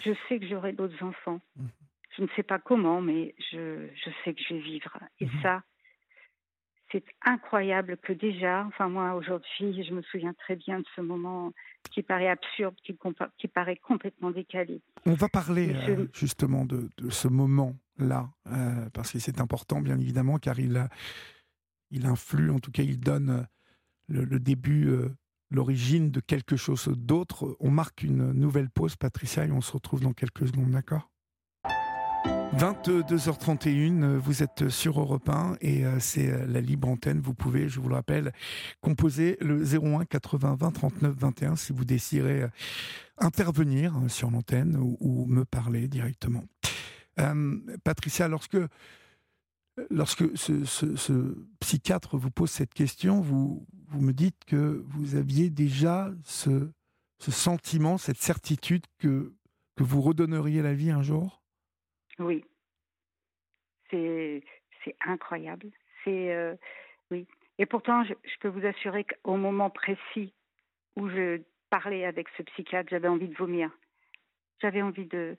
Je 0.00 0.12
sais 0.28 0.38
que 0.38 0.46
j'aurai 0.46 0.72
d'autres 0.72 1.02
enfants. 1.02 1.40
Mhm. 1.56 1.70
Je 2.16 2.22
ne 2.22 2.28
sais 2.36 2.44
pas 2.44 2.60
comment, 2.60 3.00
mais 3.00 3.34
je, 3.50 3.88
je 3.96 4.10
sais 4.22 4.32
que 4.32 4.42
je 4.48 4.54
vais 4.54 4.60
vivre. 4.60 4.96
Et 5.18 5.26
mhm. 5.26 5.42
ça, 5.42 5.64
c'est 6.90 7.04
incroyable 7.24 7.96
que 7.98 8.12
déjà, 8.12 8.64
enfin 8.66 8.88
moi 8.88 9.14
aujourd'hui, 9.14 9.84
je 9.84 9.92
me 9.92 10.02
souviens 10.02 10.32
très 10.34 10.56
bien 10.56 10.78
de 10.80 10.86
ce 10.96 11.00
moment 11.00 11.52
qui 11.90 12.02
paraît 12.02 12.28
absurde, 12.28 12.74
qui, 12.84 12.98
qui 13.38 13.48
paraît 13.48 13.76
complètement 13.76 14.30
décalé. 14.30 14.80
On 15.06 15.14
va 15.14 15.28
parler 15.28 15.74
euh, 15.74 16.06
justement 16.14 16.64
de, 16.64 16.88
de 16.96 17.10
ce 17.10 17.28
moment-là, 17.28 18.30
euh, 18.46 18.88
parce 18.92 19.12
que 19.12 19.18
c'est 19.18 19.40
important 19.40 19.80
bien 19.80 19.98
évidemment, 19.98 20.38
car 20.38 20.58
il, 20.58 20.88
il 21.90 22.06
influe, 22.06 22.50
en 22.50 22.58
tout 22.58 22.70
cas 22.70 22.82
il 22.82 22.98
donne 22.98 23.46
le, 24.08 24.24
le 24.24 24.40
début 24.40 24.88
euh, 24.88 25.08
l'origine 25.50 26.10
de 26.10 26.20
quelque 26.20 26.56
chose 26.56 26.88
d'autre. 26.88 27.56
On 27.60 27.70
marque 27.70 28.02
une 28.02 28.32
nouvelle 28.32 28.70
pause, 28.70 28.96
Patricia, 28.96 29.44
et 29.44 29.50
on 29.50 29.60
se 29.60 29.72
retrouve 29.72 30.02
dans 30.02 30.12
quelques 30.12 30.46
secondes, 30.46 30.70
d'accord? 30.70 31.10
22h31, 32.58 34.16
vous 34.16 34.42
êtes 34.42 34.68
sur 34.68 34.98
Europe 34.98 35.28
1 35.28 35.58
et 35.60 35.86
euh, 35.86 36.00
c'est 36.00 36.28
euh, 36.28 36.44
la 36.48 36.60
libre 36.60 36.88
antenne. 36.88 37.20
Vous 37.20 37.32
pouvez, 37.32 37.68
je 37.68 37.78
vous 37.78 37.88
le 37.88 37.94
rappelle, 37.94 38.32
composer 38.80 39.36
le 39.40 39.62
01 39.62 40.04
80 40.06 40.56
20 40.56 40.70
39 40.72 41.14
21 41.16 41.54
si 41.54 41.72
vous 41.72 41.84
désirez 41.84 42.42
euh, 42.42 42.48
intervenir 43.18 43.94
sur 44.08 44.32
l'antenne 44.32 44.76
ou, 44.76 45.26
me 45.26 45.44
parler 45.44 45.86
directement. 45.86 46.42
Patricia, 47.84 48.26
lorsque 48.26 48.58
lorsque 49.90 50.24
ce, 50.36 51.34
psychiatre 51.60 52.16
vous 52.16 52.32
pose 52.32 52.50
cette 52.50 52.74
question, 52.74 53.20
vous, 53.20 53.64
vous 53.86 54.00
me 54.00 54.12
dites 54.12 54.44
que 54.46 54.84
vous 54.88 55.14
aviez 55.14 55.48
déjà 55.48 56.10
ce, 56.24 56.72
sentiment, 57.20 57.98
cette 57.98 58.20
certitude 58.20 58.82
que, 58.98 59.32
que 59.76 59.84
vous 59.84 60.00
redonneriez 60.00 60.62
la 60.62 60.74
vie 60.74 60.90
un 60.90 61.02
jour? 61.02 61.38
Oui. 62.18 62.44
C'est 63.90 64.42
incroyable. 65.04 65.70
C'est 66.04 66.32
euh, 66.34 66.54
oui. 67.10 67.26
Et 67.58 67.66
pourtant, 67.66 68.04
je, 68.04 68.14
peux 68.40 68.48
vous 68.48 68.64
assurer 68.64 69.04
qu'au 69.04 69.36
moment 69.36 69.70
précis 69.70 70.32
où 70.96 71.08
je 71.08 71.40
parlais 71.70 72.04
avec 72.04 72.28
ce 72.36 72.42
psychiatre, 72.42 72.88
j'avais 72.90 73.08
envie 73.08 73.28
de 73.28 73.36
vomir. 73.36 73.70
J'avais 74.60 74.82
envie 74.82 75.06
de. 75.06 75.36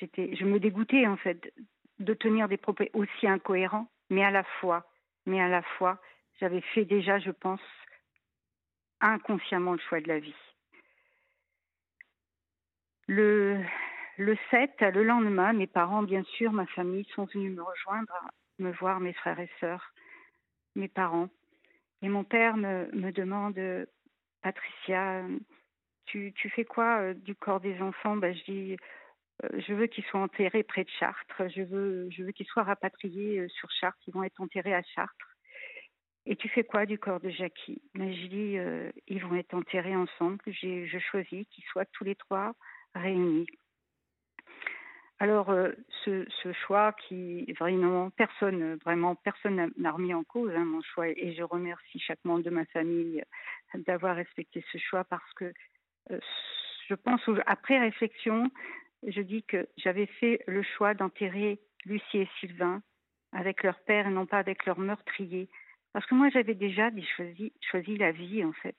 J'étais, 0.00 0.34
je 0.36 0.44
me 0.44 0.60
dégoûtais 0.60 1.06
en 1.06 1.16
fait 1.16 1.52
de 1.98 2.14
tenir 2.14 2.48
des 2.48 2.56
propos 2.56 2.84
aussi 2.92 3.26
incohérents, 3.26 3.88
mais 4.10 4.24
à 4.24 4.30
la 4.30 4.44
fois, 4.44 4.86
mais 5.26 5.40
à 5.40 5.48
la 5.48 5.62
fois, 5.62 6.00
j'avais 6.40 6.60
fait 6.60 6.84
déjà, 6.84 7.18
je 7.18 7.30
pense, 7.30 7.60
inconsciemment 9.00 9.72
le 9.72 9.78
choix 9.78 10.00
de 10.00 10.08
la 10.08 10.18
vie. 10.20 10.34
Le, 13.08 13.60
le 14.18 14.36
7, 14.50 14.80
le 14.80 15.04
lendemain, 15.04 15.52
mes 15.52 15.68
parents, 15.68 16.02
bien 16.02 16.24
sûr, 16.24 16.52
ma 16.52 16.66
famille 16.66 17.06
sont 17.14 17.24
venus 17.26 17.56
me 17.56 17.62
rejoindre, 17.62 18.12
me 18.58 18.72
voir, 18.72 18.98
mes 18.98 19.12
frères 19.12 19.38
et 19.38 19.50
sœurs, 19.60 19.94
mes 20.74 20.88
parents. 20.88 21.28
Et 22.02 22.08
mon 22.08 22.24
père 22.24 22.56
me, 22.56 23.12
demande, 23.12 23.60
Patricia, 24.42 25.22
tu, 26.06 26.34
fais 26.54 26.64
quoi 26.64 26.98
euh, 27.00 27.14
du 27.14 27.36
corps 27.36 27.60
des 27.60 27.80
enfants? 27.80 28.16
Ben, 28.16 28.34
Je 28.34 28.52
dis, 28.52 28.76
je 29.42 29.72
veux 29.72 29.86
qu'ils 29.86 30.04
soient 30.04 30.20
enterrés 30.20 30.64
près 30.64 30.82
de 30.82 30.90
Chartres. 30.98 31.48
Je 31.54 31.62
veux, 31.62 32.10
je 32.10 32.24
veux 32.24 32.32
qu'ils 32.32 32.46
soient 32.46 32.64
rapatriés 32.64 33.46
sur 33.48 33.70
Chartres. 33.70 34.02
Ils 34.08 34.14
vont 34.14 34.24
être 34.24 34.40
enterrés 34.40 34.74
à 34.74 34.82
Chartres. 34.82 35.36
Et 36.26 36.34
tu 36.34 36.48
fais 36.48 36.64
quoi 36.64 36.86
du 36.86 36.98
corps 36.98 37.20
de 37.20 37.30
Jackie? 37.30 37.80
Mais 37.94 38.14
je 38.14 38.26
dis, 38.26 38.58
ils 39.06 39.24
vont 39.24 39.36
être 39.36 39.54
enterrés 39.54 39.94
ensemble. 39.94 40.38
Je 40.46 40.98
choisis 40.98 41.46
qu'ils 41.48 41.64
soient 41.66 41.86
tous 41.86 42.02
les 42.02 42.16
trois 42.16 42.52
réunis. 42.96 43.46
Alors, 45.20 45.50
euh, 45.50 45.72
ce, 46.04 46.52
choix 46.66 46.92
qui 46.92 47.52
vraiment 47.58 48.10
personne, 48.10 48.76
vraiment 48.76 49.16
personne 49.16 49.72
n'a 49.76 49.90
remis 49.90 50.14
en 50.14 50.22
cause 50.22 50.52
hein, 50.54 50.64
mon 50.64 50.80
choix, 50.80 51.08
et 51.08 51.34
je 51.34 51.42
remercie 51.42 51.98
chaque 51.98 52.24
membre 52.24 52.44
de 52.44 52.50
ma 52.50 52.64
famille 52.66 53.22
d'avoir 53.74 54.14
respecté 54.14 54.64
ce 54.72 54.78
choix 54.78 55.02
parce 55.04 55.32
que 55.34 55.52
euh, 56.12 56.20
je 56.88 56.94
pense, 56.94 57.20
après 57.46 57.78
réflexion, 57.80 58.50
je 59.06 59.20
dis 59.20 59.42
que 59.42 59.68
j'avais 59.76 60.06
fait 60.06 60.40
le 60.46 60.62
choix 60.62 60.94
d'enterrer 60.94 61.58
Lucie 61.84 62.18
et 62.18 62.28
Sylvain 62.38 62.80
avec 63.32 63.64
leur 63.64 63.78
père 63.80 64.06
et 64.06 64.10
non 64.10 64.24
pas 64.24 64.38
avec 64.38 64.66
leur 64.66 64.78
meurtrier, 64.78 65.48
parce 65.92 66.06
que 66.06 66.14
moi 66.14 66.30
j'avais 66.30 66.54
déjà 66.54 66.90
choisi, 67.16 67.52
choisi 67.60 67.96
la 67.96 68.12
vie 68.12 68.44
en 68.44 68.52
fait 68.52 68.76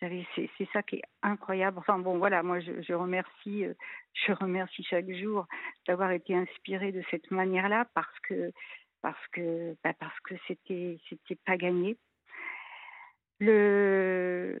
c'est 0.00 0.68
ça 0.72 0.82
qui 0.82 0.96
est 0.96 1.02
incroyable. 1.22 1.78
Enfin 1.78 1.98
bon, 1.98 2.18
voilà, 2.18 2.42
moi 2.42 2.60
je, 2.60 2.92
remercie, 2.94 3.64
euh, 3.64 3.74
je 4.26 4.32
remercie 4.32 4.82
chaque 4.84 5.10
jour 5.12 5.46
d'avoir 5.86 6.10
été 6.12 6.34
inspirée 6.34 6.92
de 6.92 7.02
cette 7.10 7.30
manière-là 7.30 7.86
parce 7.94 8.18
que 8.20 8.52
parce 9.02 9.26
que 9.32 9.76
bah, 9.84 9.92
parce 9.98 10.18
que 10.20 10.34
c'était 10.46 10.98
c'était 11.08 11.38
pas 11.44 11.56
gagné. 11.56 11.96
Le, 13.42 14.58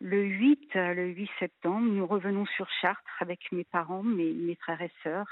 le 0.00 0.22
8 0.22 0.74
le 0.74 1.06
8 1.08 1.30
septembre, 1.38 1.90
nous 1.90 2.06
revenons 2.06 2.44
sur 2.44 2.68
Chartres 2.82 3.22
avec 3.22 3.40
mes 3.52 3.64
parents, 3.64 4.02
mes, 4.02 4.54
frères 4.56 4.82
et 4.82 4.92
sœurs. 5.02 5.30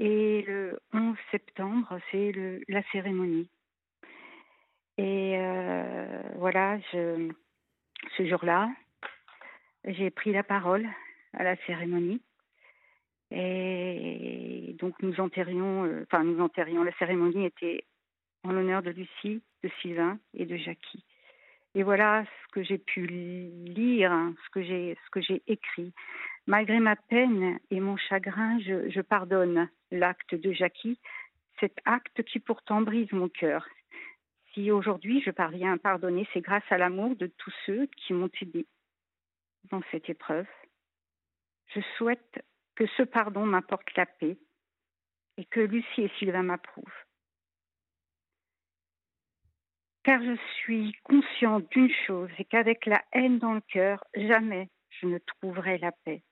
Et 0.00 0.42
le 0.42 0.80
11 0.92 1.16
septembre, 1.30 2.00
c'est 2.10 2.32
la 2.68 2.82
cérémonie. 2.90 3.48
Et 4.98 5.36
euh, 5.38 6.22
voilà, 6.36 6.80
je, 6.92 7.32
ce 8.16 8.26
jour-là, 8.26 8.70
j'ai 9.84 10.10
pris 10.10 10.32
la 10.32 10.42
parole 10.42 10.88
à 11.32 11.44
la 11.44 11.56
cérémonie. 11.66 12.20
Et 13.30 14.76
donc 14.78 14.94
nous 15.02 15.18
enterrions, 15.20 15.84
euh, 15.84 16.02
enfin 16.02 16.22
nous 16.22 16.40
enterrions, 16.40 16.82
la 16.82 16.92
cérémonie 16.98 17.46
était 17.46 17.84
en 18.44 18.52
l'honneur 18.52 18.82
de 18.82 18.90
Lucie, 18.90 19.42
de 19.62 19.70
Sylvain 19.80 20.18
et 20.34 20.44
de 20.44 20.56
Jackie. 20.56 21.04
Et 21.74 21.82
voilà 21.82 22.24
ce 22.24 22.52
que 22.52 22.62
j'ai 22.62 22.76
pu 22.76 23.06
lire, 23.06 24.12
hein, 24.12 24.34
ce 24.44 24.50
que 24.50 24.62
j'ai, 25.22 25.42
écrit. 25.46 25.94
Malgré 26.46 26.78
ma 26.80 26.96
peine 26.96 27.58
et 27.70 27.80
mon 27.80 27.96
chagrin, 27.96 28.58
je 28.60 29.00
pardonne 29.00 29.70
l'acte 29.90 30.34
de 30.34 30.52
Jackie, 30.52 30.98
cet 31.60 31.78
acte 31.86 32.22
qui 32.24 32.40
pourtant 32.40 32.82
brise 32.82 33.10
mon 33.12 33.28
cœur, 33.28 33.66
si 34.52 34.70
aujourd'hui 34.70 35.22
je 35.22 35.30
parviens 35.30 35.74
à 35.74 35.78
pardonner, 35.78 36.28
c'est 36.32 36.40
grâce 36.40 36.64
à 36.70 36.78
l'amour 36.78 37.16
de 37.16 37.26
tous 37.26 37.52
ceux 37.66 37.86
qui 37.96 38.12
m'ont 38.12 38.30
aidé 38.40 38.66
dans 39.70 39.82
cette 39.90 40.08
épreuve. 40.08 40.46
Je 41.74 41.80
souhaite 41.96 42.44
que 42.74 42.86
ce 42.96 43.02
pardon 43.02 43.46
m'apporte 43.46 43.94
la 43.96 44.06
paix 44.06 44.38
et 45.36 45.44
que 45.46 45.60
Lucie 45.60 46.02
et 46.02 46.12
Sylvain 46.18 46.42
m'approuvent. 46.42 46.84
Car 50.04 50.20
je 50.22 50.36
suis 50.56 50.92
consciente 51.04 51.70
d'une 51.70 51.92
chose, 52.06 52.28
c'est 52.36 52.44
qu'avec 52.44 52.86
la 52.86 53.02
haine 53.12 53.38
dans 53.38 53.54
le 53.54 53.60
cœur, 53.60 54.04
jamais 54.14 54.68
je 54.90 55.06
ne 55.06 55.18
trouverai 55.18 55.78
la 55.78 55.92
paix. 55.92 56.22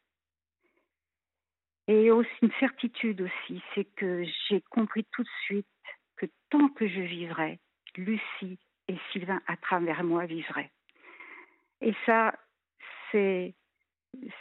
Et 1.86 2.10
aussi 2.10 2.30
une 2.42 2.52
certitude 2.58 3.20
aussi, 3.20 3.62
c'est 3.74 3.84
que 3.84 4.24
j'ai 4.48 4.60
compris 4.70 5.04
tout 5.12 5.22
de 5.22 5.28
suite 5.44 5.66
que 6.16 6.26
tant 6.50 6.68
que 6.68 6.86
je 6.86 7.00
vivrai, 7.00 7.58
Lucie 7.96 8.58
et 8.88 8.96
Sylvain 9.12 9.40
à 9.46 9.56
travers 9.56 10.04
moi 10.04 10.26
vivraient. 10.26 10.70
Et 11.80 11.94
ça, 12.06 12.34
c'est 13.10 13.54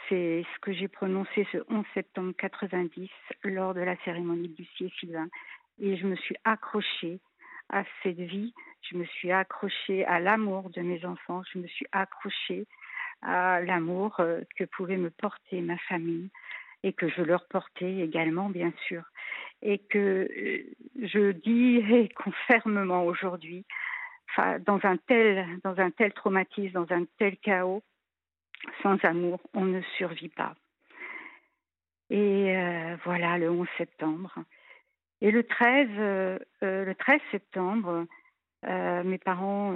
ce 0.08 0.58
que 0.60 0.72
j'ai 0.72 0.88
prononcé 0.88 1.46
ce 1.52 1.58
11 1.68 1.84
septembre 1.94 2.32
90 2.38 3.08
lors 3.44 3.74
de 3.74 3.80
la 3.80 3.96
cérémonie 4.04 4.48
de 4.48 4.56
Lucie 4.56 4.84
et 4.84 4.92
Sylvain. 4.98 5.28
Et 5.80 5.96
je 5.96 6.06
me 6.06 6.16
suis 6.16 6.36
accrochée 6.44 7.20
à 7.70 7.84
cette 8.02 8.18
vie, 8.18 8.52
je 8.82 8.96
me 8.96 9.04
suis 9.04 9.30
accrochée 9.30 10.04
à 10.04 10.18
l'amour 10.18 10.70
de 10.70 10.80
mes 10.80 11.04
enfants, 11.04 11.42
je 11.52 11.58
me 11.58 11.68
suis 11.68 11.86
accrochée 11.92 12.66
à 13.22 13.60
l'amour 13.60 14.18
euh, 14.18 14.40
que 14.56 14.64
pouvait 14.64 14.96
me 14.96 15.10
porter 15.10 15.60
ma 15.60 15.78
famille 15.78 16.30
et 16.82 16.92
que 16.92 17.08
je 17.08 17.22
leur 17.22 17.46
portais 17.46 17.98
également, 17.98 18.48
bien 18.48 18.72
sûr 18.88 19.04
et 19.62 19.78
que 19.78 20.28
euh, 20.30 20.62
je 21.02 21.32
dis 21.32 21.76
et 21.94 22.08
fermement 22.46 23.04
aujourd'hui, 23.04 23.64
dans 24.64 24.78
un 24.84 24.96
tel, 24.96 25.44
dans 25.64 25.76
un 25.78 25.90
tel 25.90 26.12
traumatisme, 26.12 26.72
dans 26.72 26.94
un 26.94 27.04
tel 27.18 27.36
chaos, 27.38 27.82
sans 28.82 28.96
amour, 29.04 29.40
on 29.54 29.64
ne 29.64 29.80
survit 29.96 30.28
pas. 30.28 30.54
Et 32.10 32.56
euh, 32.56 32.96
voilà, 33.04 33.38
le 33.38 33.50
11 33.50 33.66
septembre. 33.76 34.34
Et 35.20 35.30
le 35.30 35.42
13, 35.42 35.88
euh, 35.98 36.38
le 36.62 36.94
13 36.94 37.20
septembre, 37.30 38.06
mes 38.62 39.18
parents 39.18 39.74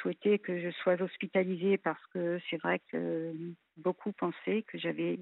souhaitaient 0.00 0.38
que 0.38 0.60
je 0.60 0.70
sois 0.70 1.02
hospitalisée 1.02 1.78
parce 1.78 2.04
que 2.12 2.38
c'est 2.48 2.58
vrai 2.58 2.80
que 2.92 3.32
beaucoup 3.76 4.12
pensaient 4.12 4.62
que 4.62 4.78
j'avais 4.78 5.18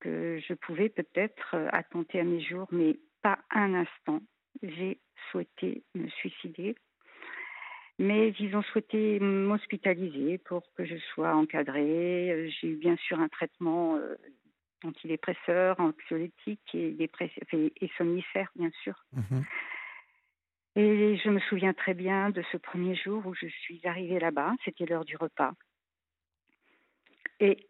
que 0.00 0.40
je 0.40 0.54
pouvais 0.54 0.88
peut-être 0.88 1.54
attenter 1.70 2.18
à 2.18 2.24
mes 2.24 2.40
jours, 2.40 2.66
mais 2.72 2.96
pas 3.26 3.40
un 3.50 3.74
instant, 3.74 4.20
j'ai 4.62 5.00
souhaité 5.30 5.82
me 5.96 6.08
suicider. 6.10 6.76
Mais 7.98 8.32
ils 8.38 8.54
ont 8.54 8.62
souhaité 8.62 9.18
m'hospitaliser 9.18 10.38
pour 10.38 10.62
que 10.74 10.84
je 10.84 10.96
sois 11.12 11.34
encadrée. 11.34 12.48
J'ai 12.50 12.68
eu 12.68 12.76
bien 12.76 12.96
sûr 12.98 13.18
un 13.18 13.26
traitement 13.26 13.96
euh, 13.96 14.14
antidépresseur, 14.84 15.80
anxiolytique 15.80 16.72
et, 16.72 16.96
et 17.00 17.90
somnifère, 17.98 18.48
bien 18.54 18.70
sûr. 18.84 18.94
Mhm. 19.12 19.44
Et 20.76 21.16
je 21.16 21.28
me 21.28 21.40
souviens 21.40 21.74
très 21.74 21.94
bien 21.94 22.30
de 22.30 22.44
ce 22.52 22.58
premier 22.58 22.94
jour 22.94 23.26
où 23.26 23.34
je 23.34 23.48
suis 23.48 23.80
arrivée 23.82 24.20
là-bas. 24.20 24.54
C'était 24.64 24.86
l'heure 24.86 25.04
du 25.04 25.16
repas. 25.16 25.52
Et 27.40 27.66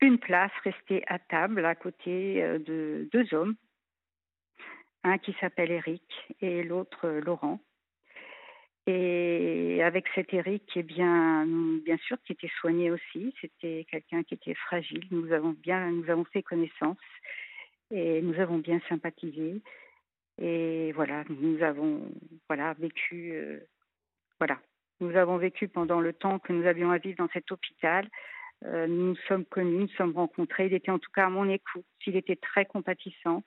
une 0.00 0.18
place 0.20 0.52
restait 0.62 1.02
à 1.08 1.18
table 1.18 1.64
à 1.64 1.74
côté 1.74 2.44
euh, 2.44 2.60
de 2.60 3.08
deux 3.10 3.34
hommes 3.34 3.56
un 5.04 5.18
qui 5.18 5.34
s'appelle 5.40 5.70
Eric 5.70 6.02
et 6.40 6.62
l'autre 6.62 7.06
euh, 7.06 7.20
Laurent. 7.20 7.60
Et 8.86 9.82
avec 9.82 10.06
cet 10.14 10.32
Eric, 10.32 10.62
eh 10.74 10.82
bien, 10.82 11.44
bien 11.84 11.98
sûr, 11.98 12.16
qui 12.24 12.32
était 12.32 12.50
soigné 12.58 12.90
aussi, 12.90 13.34
c'était 13.38 13.84
quelqu'un 13.90 14.22
qui 14.22 14.32
était 14.32 14.54
fragile. 14.54 15.04
Nous 15.10 15.30
avons 15.32 15.50
bien, 15.50 15.90
nous 15.90 16.08
avons 16.08 16.24
fait 16.24 16.42
connaissance 16.42 16.96
et 17.90 18.22
nous 18.22 18.40
avons 18.40 18.56
bien 18.56 18.80
sympathisé. 18.88 19.60
Et 20.40 20.92
voilà, 20.92 21.24
nous 21.28 21.62
avons, 21.62 22.10
voilà, 22.48 22.72
vécu, 22.74 23.32
euh, 23.34 23.58
voilà, 24.38 24.58
nous 25.00 25.14
avons 25.16 25.36
vécu 25.36 25.68
pendant 25.68 26.00
le 26.00 26.14
temps 26.14 26.38
que 26.38 26.54
nous 26.54 26.66
avions 26.66 26.90
à 26.90 26.96
vivre 26.96 27.18
dans 27.18 27.28
cet 27.34 27.52
hôpital. 27.52 28.08
Euh, 28.64 28.86
nous 28.86 29.08
nous 29.08 29.16
sommes 29.28 29.44
connus, 29.44 29.72
nous 29.72 29.80
nous 29.82 29.88
sommes 29.98 30.16
rencontrés. 30.16 30.66
Il 30.66 30.74
était 30.74 30.90
en 30.90 30.98
tout 30.98 31.10
cas 31.14 31.26
à 31.26 31.30
mon 31.30 31.48
écoute. 31.48 31.84
Il 32.06 32.16
était 32.16 32.36
très 32.36 32.64
compatissant. 32.64 33.42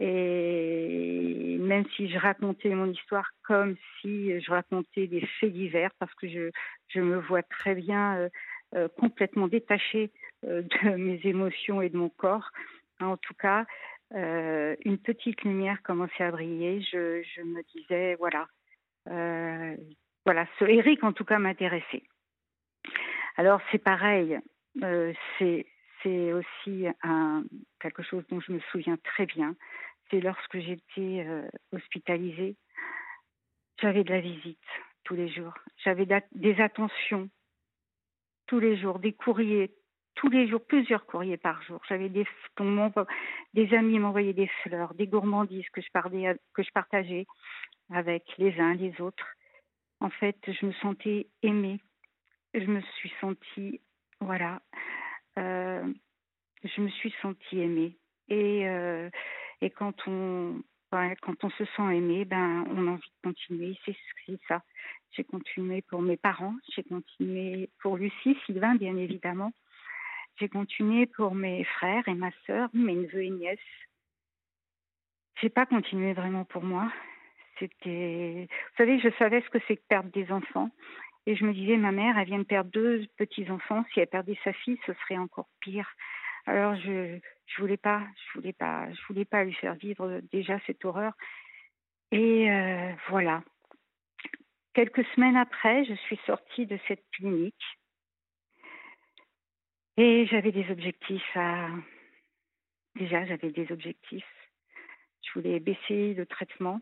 Et 0.00 1.58
même 1.60 1.84
si 1.94 2.08
je 2.08 2.18
racontais 2.18 2.70
mon 2.70 2.90
histoire 2.90 3.30
comme 3.42 3.76
si 4.00 4.40
je 4.40 4.50
racontais 4.50 5.06
des 5.06 5.20
faits 5.38 5.52
divers, 5.52 5.90
parce 5.98 6.14
que 6.14 6.26
je, 6.26 7.00
me 7.00 7.18
vois 7.18 7.42
très 7.42 7.74
bien 7.74 8.16
euh, 8.16 8.28
euh, 8.74 8.88
complètement 8.98 9.46
détachée 9.46 10.10
euh, 10.46 10.62
de 10.62 10.90
mes 10.96 11.20
émotions 11.24 11.82
et 11.82 11.90
de 11.90 11.98
mon 11.98 12.08
corps, 12.08 12.50
en 13.00 13.16
tout 13.18 13.34
cas, 13.34 13.66
une 14.12 14.98
petite 14.98 15.42
lumière 15.42 15.80
commençait 15.82 16.24
à 16.24 16.32
briller. 16.32 16.82
Je, 16.82 17.42
me 17.42 17.62
disais, 17.74 18.16
voilà, 18.16 18.46
voilà, 19.06 20.46
ce 20.58 20.64
Eric 20.64 21.04
en 21.04 21.12
tout 21.12 21.24
cas 21.24 21.38
m'intéressait. 21.38 22.02
Alors 23.36 23.60
c'est 23.70 23.78
pareil, 23.78 24.38
c'est 25.38 26.32
aussi 26.32 26.86
quelque 27.78 28.02
chose 28.02 28.24
dont 28.28 28.40
je 28.40 28.52
me 28.52 28.60
souviens 28.72 28.98
très 29.04 29.26
bien 29.26 29.54
c'est 30.10 30.20
lorsque 30.20 30.58
j'étais 30.58 31.24
euh, 31.26 31.48
hospitalisée, 31.72 32.56
j'avais 33.80 34.04
de 34.04 34.10
la 34.10 34.20
visite 34.20 34.58
tous 35.04 35.14
les 35.14 35.28
jours. 35.28 35.54
J'avais 35.84 36.06
des 36.32 36.60
attentions 36.60 37.30
tous 38.46 38.60
les 38.60 38.76
jours, 38.76 38.98
des 38.98 39.12
courriers 39.12 39.70
tous 40.16 40.28
les 40.28 40.48
jours, 40.48 40.60
plusieurs 40.66 41.06
courriers 41.06 41.38
par 41.38 41.62
jour. 41.62 41.80
J'avais 41.88 42.10
des, 42.10 42.26
des 43.54 43.74
amis 43.74 43.98
m'envoyaient 43.98 44.34
des 44.34 44.50
fleurs, 44.62 44.92
des 44.92 45.06
gourmandises 45.06 45.68
que 45.70 45.80
je, 45.80 46.70
partageais 46.72 47.26
avec 47.90 48.24
les 48.36 48.58
uns 48.60 48.74
les 48.74 49.00
autres. 49.00 49.26
En 50.00 50.10
fait, 50.10 50.36
je 50.46 50.66
me 50.66 50.72
sentais 50.74 51.28
aimée. 51.42 51.80
Je 52.52 52.66
me 52.66 52.82
suis 52.98 53.12
sentie, 53.20 53.80
voilà, 54.20 54.60
euh, 55.38 55.90
je 56.64 56.80
me 56.80 56.88
suis 56.88 57.14
sentie 57.22 57.60
aimée 57.60 57.96
Et, 58.28 58.66
et 59.60 59.70
quand 59.70 59.94
on 60.06 60.62
quand 60.90 61.44
on 61.44 61.50
se 61.50 61.64
sent 61.64 61.94
aimé, 61.94 62.24
ben 62.24 62.64
on 62.68 62.88
a 62.88 62.90
envie 62.92 63.12
de 63.22 63.28
continuer. 63.28 63.78
C'est 63.84 63.96
ça. 64.48 64.62
J'ai 65.12 65.24
continué 65.24 65.82
pour 65.82 66.02
mes 66.02 66.16
parents, 66.16 66.54
j'ai 66.74 66.82
continué 66.82 67.70
pour 67.80 67.96
Lucie, 67.96 68.36
Sylvain, 68.46 68.74
bien 68.74 68.96
évidemment. 68.96 69.52
J'ai 70.38 70.48
continué 70.48 71.06
pour 71.06 71.34
mes 71.34 71.64
frères 71.64 72.06
et 72.08 72.14
ma 72.14 72.30
sœur, 72.46 72.70
mes 72.72 72.94
neveux 72.94 73.22
et 73.22 73.30
nièces. 73.30 73.58
J'ai 75.40 75.48
pas 75.48 75.66
continué 75.66 76.12
vraiment 76.12 76.44
pour 76.44 76.62
moi. 76.62 76.92
C'était, 77.58 78.48
vous 78.48 78.76
savez, 78.76 79.00
je 79.00 79.10
savais 79.18 79.42
ce 79.42 79.50
que 79.50 79.58
c'est 79.68 79.76
que 79.76 79.86
perdre 79.88 80.10
des 80.10 80.30
enfants. 80.32 80.70
Et 81.26 81.36
je 81.36 81.44
me 81.44 81.52
disais, 81.52 81.76
ma 81.76 81.92
mère, 81.92 82.16
elle 82.18 82.26
vient 82.26 82.38
de 82.38 82.44
perdre 82.44 82.70
deux 82.70 83.06
petits-enfants. 83.18 83.84
Si 83.92 84.00
elle 84.00 84.06
perdait 84.06 84.38
sa 84.42 84.52
fille, 84.52 84.78
ce 84.86 84.92
serait 84.94 85.18
encore 85.18 85.48
pire. 85.60 85.88
Alors, 86.46 86.74
je 86.76 87.18
je 87.50 87.60
voulais 87.60 87.76
pas, 87.76 88.06
je 88.16 88.38
voulais 88.38 88.52
pas, 88.52 88.92
je 88.92 89.06
voulais 89.08 89.24
pas 89.24 89.44
lui 89.44 89.54
faire 89.54 89.74
vivre 89.74 90.20
déjà 90.30 90.58
cette 90.66 90.84
horreur. 90.84 91.12
Et 92.12 92.50
euh, 92.50 92.92
voilà. 93.08 93.42
Quelques 94.72 95.04
semaines 95.14 95.36
après, 95.36 95.84
je 95.84 95.94
suis 95.94 96.18
sortie 96.26 96.66
de 96.66 96.78
cette 96.86 97.04
clinique 97.10 97.64
et 99.96 100.26
j'avais 100.26 100.52
des 100.52 100.70
objectifs 100.70 101.36
à. 101.36 101.68
Déjà, 102.96 103.24
j'avais 103.26 103.50
des 103.50 103.70
objectifs. 103.72 104.24
Je 105.22 105.32
voulais 105.38 105.60
baisser 105.60 106.14
le 106.14 106.26
traitement, 106.26 106.80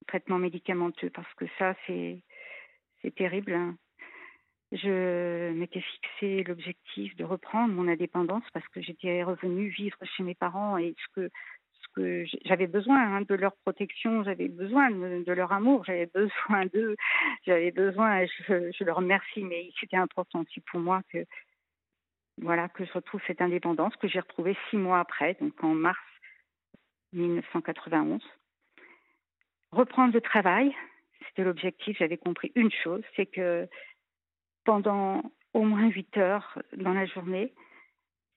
le 0.00 0.06
traitement 0.06 0.38
médicamenteux, 0.38 1.10
parce 1.10 1.32
que 1.34 1.46
ça, 1.58 1.74
c'est 1.86 2.22
c'est 3.02 3.14
terrible. 3.14 3.76
Je 4.72 5.52
m'étais 5.52 5.80
fixé 5.80 6.42
l'objectif 6.42 7.14
de 7.16 7.24
reprendre 7.24 7.72
mon 7.72 7.88
indépendance 7.88 8.42
parce 8.52 8.66
que 8.68 8.80
j'étais 8.80 9.22
revenue 9.22 9.68
vivre 9.68 9.96
chez 10.16 10.24
mes 10.24 10.34
parents 10.34 10.76
et 10.76 10.94
ce 10.98 11.20
que, 11.20 11.30
j'avais 12.44 12.66
besoin 12.66 13.00
hein, 13.00 13.22
de 13.22 13.34
leur 13.34 13.56
protection, 13.64 14.22
j'avais 14.22 14.48
besoin 14.48 14.90
de, 14.90 15.32
leur 15.32 15.52
amour, 15.52 15.82
j'avais 15.84 16.06
besoin 16.14 16.66
d'eux, 16.74 16.94
j'avais 17.46 17.70
besoin, 17.70 18.26
je, 18.26 18.70
je 18.70 18.84
leur 18.84 18.96
remercie, 18.96 19.42
mais 19.42 19.70
c'était 19.80 19.96
important 19.96 20.40
aussi 20.40 20.60
pour 20.60 20.80
moi 20.80 21.00
que 21.10 21.24
voilà 22.42 22.68
que 22.68 22.84
je 22.84 22.92
retrouve 22.92 23.22
cette 23.26 23.40
indépendance 23.40 23.96
que 23.96 24.08
j'ai 24.08 24.20
retrouvée 24.20 24.56
six 24.68 24.76
mois 24.76 25.00
après, 25.00 25.38
donc 25.40 25.54
en 25.64 25.74
mars 25.74 25.98
1991. 27.14 28.22
Reprendre 29.72 30.12
le 30.12 30.20
travail, 30.20 30.74
c'était 31.26 31.44
l'objectif. 31.44 31.96
J'avais 31.98 32.18
compris 32.18 32.52
une 32.54 32.70
chose, 32.70 33.02
c'est 33.14 33.26
que 33.26 33.68
pendant 34.66 35.22
au 35.54 35.62
moins 35.62 35.88
huit 35.88 36.14
heures 36.18 36.60
dans 36.76 36.92
la 36.92 37.06
journée, 37.06 37.54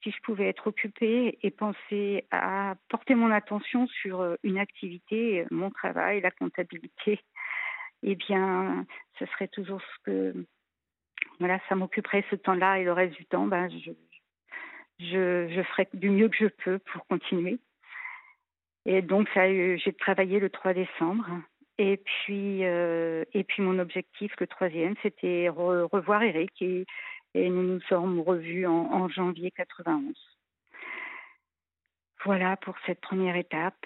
si 0.02 0.12
je 0.12 0.22
pouvais 0.22 0.48
être 0.48 0.68
occupée 0.68 1.38
et 1.42 1.52
penser 1.52 2.26
à 2.32 2.76
porter 2.88 3.16
mon 3.16 3.32
attention 3.32 3.88
sur 3.88 4.22
euh, 4.22 4.36
une 4.44 4.58
activité, 4.58 5.46
mon 5.52 5.72
travail, 5.72 6.22
la 6.22 6.32
comptabilité, 6.32 7.20
eh 8.04 8.16
bien, 8.16 8.86
ce 9.18 9.26
serait 9.26 9.50
toujours 9.50 9.82
ce 9.82 10.04
que, 10.06 10.46
voilà, 11.40 11.60
ça 11.68 11.76
m'occuperait 11.76 12.24
ce 12.30 12.38
temps-là 12.38 12.80
et 12.80 12.86
le 12.86 12.94
reste 12.94 13.16
du 13.16 13.26
temps, 13.26 13.48
ben, 13.48 13.70
je, 13.70 13.92
je, 15.00 15.50
je 15.50 15.64
ferai 15.64 15.90
du 15.94 16.10
mieux 16.10 16.30
que 16.30 16.38
je 16.38 16.48
peux 16.64 16.80
pour 16.80 17.06
continuer. 17.08 17.60
Et 18.86 19.02
donc, 19.02 19.28
j'ai 19.36 19.94
travaillé 20.00 20.40
le 20.40 20.50
3 20.50 20.74
décembre 20.74 21.28
et 21.80 21.96
puis, 21.96 22.66
euh, 22.66 23.24
et 23.34 23.46
puis 23.46 23.64
mon 23.64 23.80
objectif, 23.80 24.34
le 24.38 24.48
troisième, 24.48 24.96
c'était 25.02 25.48
revoir 25.48 26.22
Eric 26.22 26.62
et, 26.62 26.86
et, 27.34 27.50
nous 27.50 27.64
nous 27.64 27.80
sommes 27.88 28.20
revus 28.20 28.68
en, 28.68 29.08
janvier 29.08 29.50
91. 29.52 30.14
Voilà 32.26 32.58
pour 32.58 32.76
cette 32.86 33.00
première 33.00 33.38
étape. 33.38 33.86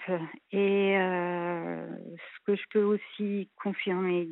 Et 0.50 0.98
euh, 0.98 1.86
ce 2.16 2.44
que 2.44 2.56
je 2.56 2.64
peux 2.70 2.82
aussi 2.82 3.48
confirmer 3.62 4.28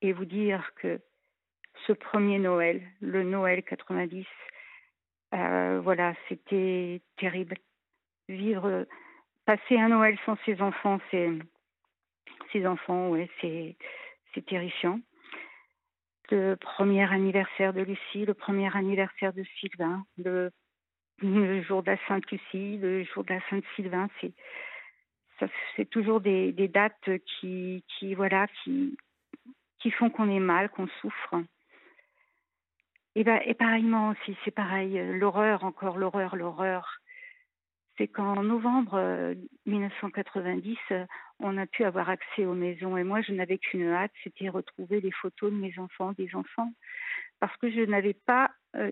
et 0.00 0.12
vous 0.12 0.24
dire 0.24 0.70
que 0.76 1.00
ce 1.88 1.92
premier 1.92 2.38
Noël, 2.38 2.82
le 3.00 3.24
Noël 3.24 3.64
90, 3.64 4.24
euh, 5.34 5.80
voilà, 5.82 6.14
c'était 6.28 7.02
terrible. 7.16 7.56
Vivre, 8.28 8.86
passer 9.44 9.76
un 9.76 9.88
Noël 9.88 10.16
sans 10.24 10.36
ses 10.44 10.62
enfants, 10.62 11.00
c'est 11.10 11.30
ses 12.52 12.66
enfants, 12.66 13.08
ouais, 13.10 13.28
c'est 13.40 13.76
c'est 14.34 14.44
terrifiant. 14.44 15.00
Le 16.30 16.54
premier 16.56 17.10
anniversaire 17.10 17.72
de 17.72 17.82
Lucie, 17.82 18.26
le 18.26 18.34
premier 18.34 18.74
anniversaire 18.76 19.32
de 19.32 19.44
Sylvain, 19.58 20.04
le, 20.18 20.50
jour 21.62 21.82
de 21.82 21.92
la 21.92 21.98
Sainte 22.06 22.30
Lucie, 22.30 22.78
le 22.78 23.04
jour 23.04 23.24
de 23.24 23.34
la 23.34 23.40
Sainte 23.48 23.64
Sylvain, 23.74 24.08
c'est 24.20 24.32
c'est 25.76 25.90
toujours 25.90 26.22
des, 26.22 26.52
des, 26.52 26.66
dates 26.66 27.10
qui, 27.26 27.84
qui 27.88 28.14
voilà 28.14 28.46
qui 28.64 28.96
qui 29.78 29.90
font 29.90 30.08
qu'on 30.08 30.30
est 30.30 30.40
mal, 30.40 30.70
qu'on 30.70 30.88
souffre. 31.00 31.42
Et, 33.14 33.24
ben, 33.24 33.40
et 33.44 33.54
pareillement 33.54 34.10
aussi, 34.10 34.36
c'est 34.44 34.50
pareil, 34.50 34.98
l'horreur, 35.18 35.64
encore 35.64 35.98
l'horreur, 35.98 36.36
l'horreur 36.36 37.00
c'est 37.98 38.08
qu'en 38.08 38.42
novembre 38.42 39.34
1990, 39.66 40.76
euh, 40.90 40.94
euh, 40.94 41.06
on 41.40 41.56
a 41.58 41.66
pu 41.66 41.84
avoir 41.84 42.10
accès 42.10 42.44
aux 42.44 42.54
maisons. 42.54 42.96
Et 42.96 43.04
moi, 43.04 43.20
je 43.22 43.32
n'avais 43.32 43.58
qu'une 43.58 43.90
hâte, 43.90 44.12
c'était 44.22 44.48
retrouver 44.48 45.00
les 45.00 45.10
photos 45.10 45.50
de 45.50 45.56
mes 45.56 45.78
enfants, 45.78 46.12
des 46.12 46.34
enfants, 46.34 46.72
parce 47.40 47.56
que 47.58 47.70
je 47.70 47.80
n'avais 47.80 48.14
pas, 48.14 48.50
euh, 48.76 48.90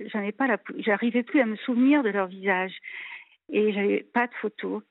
j'arrivais 0.79 1.23
plus 1.23 1.41
à 1.41 1.47
me 1.47 1.57
souvenir 1.57 2.03
de 2.03 2.11
leur 2.11 2.27
visage, 2.27 2.77
et 3.51 3.73
j'avais 3.73 4.03
pas 4.03 4.27
de 4.27 4.35
photos. 4.35 4.83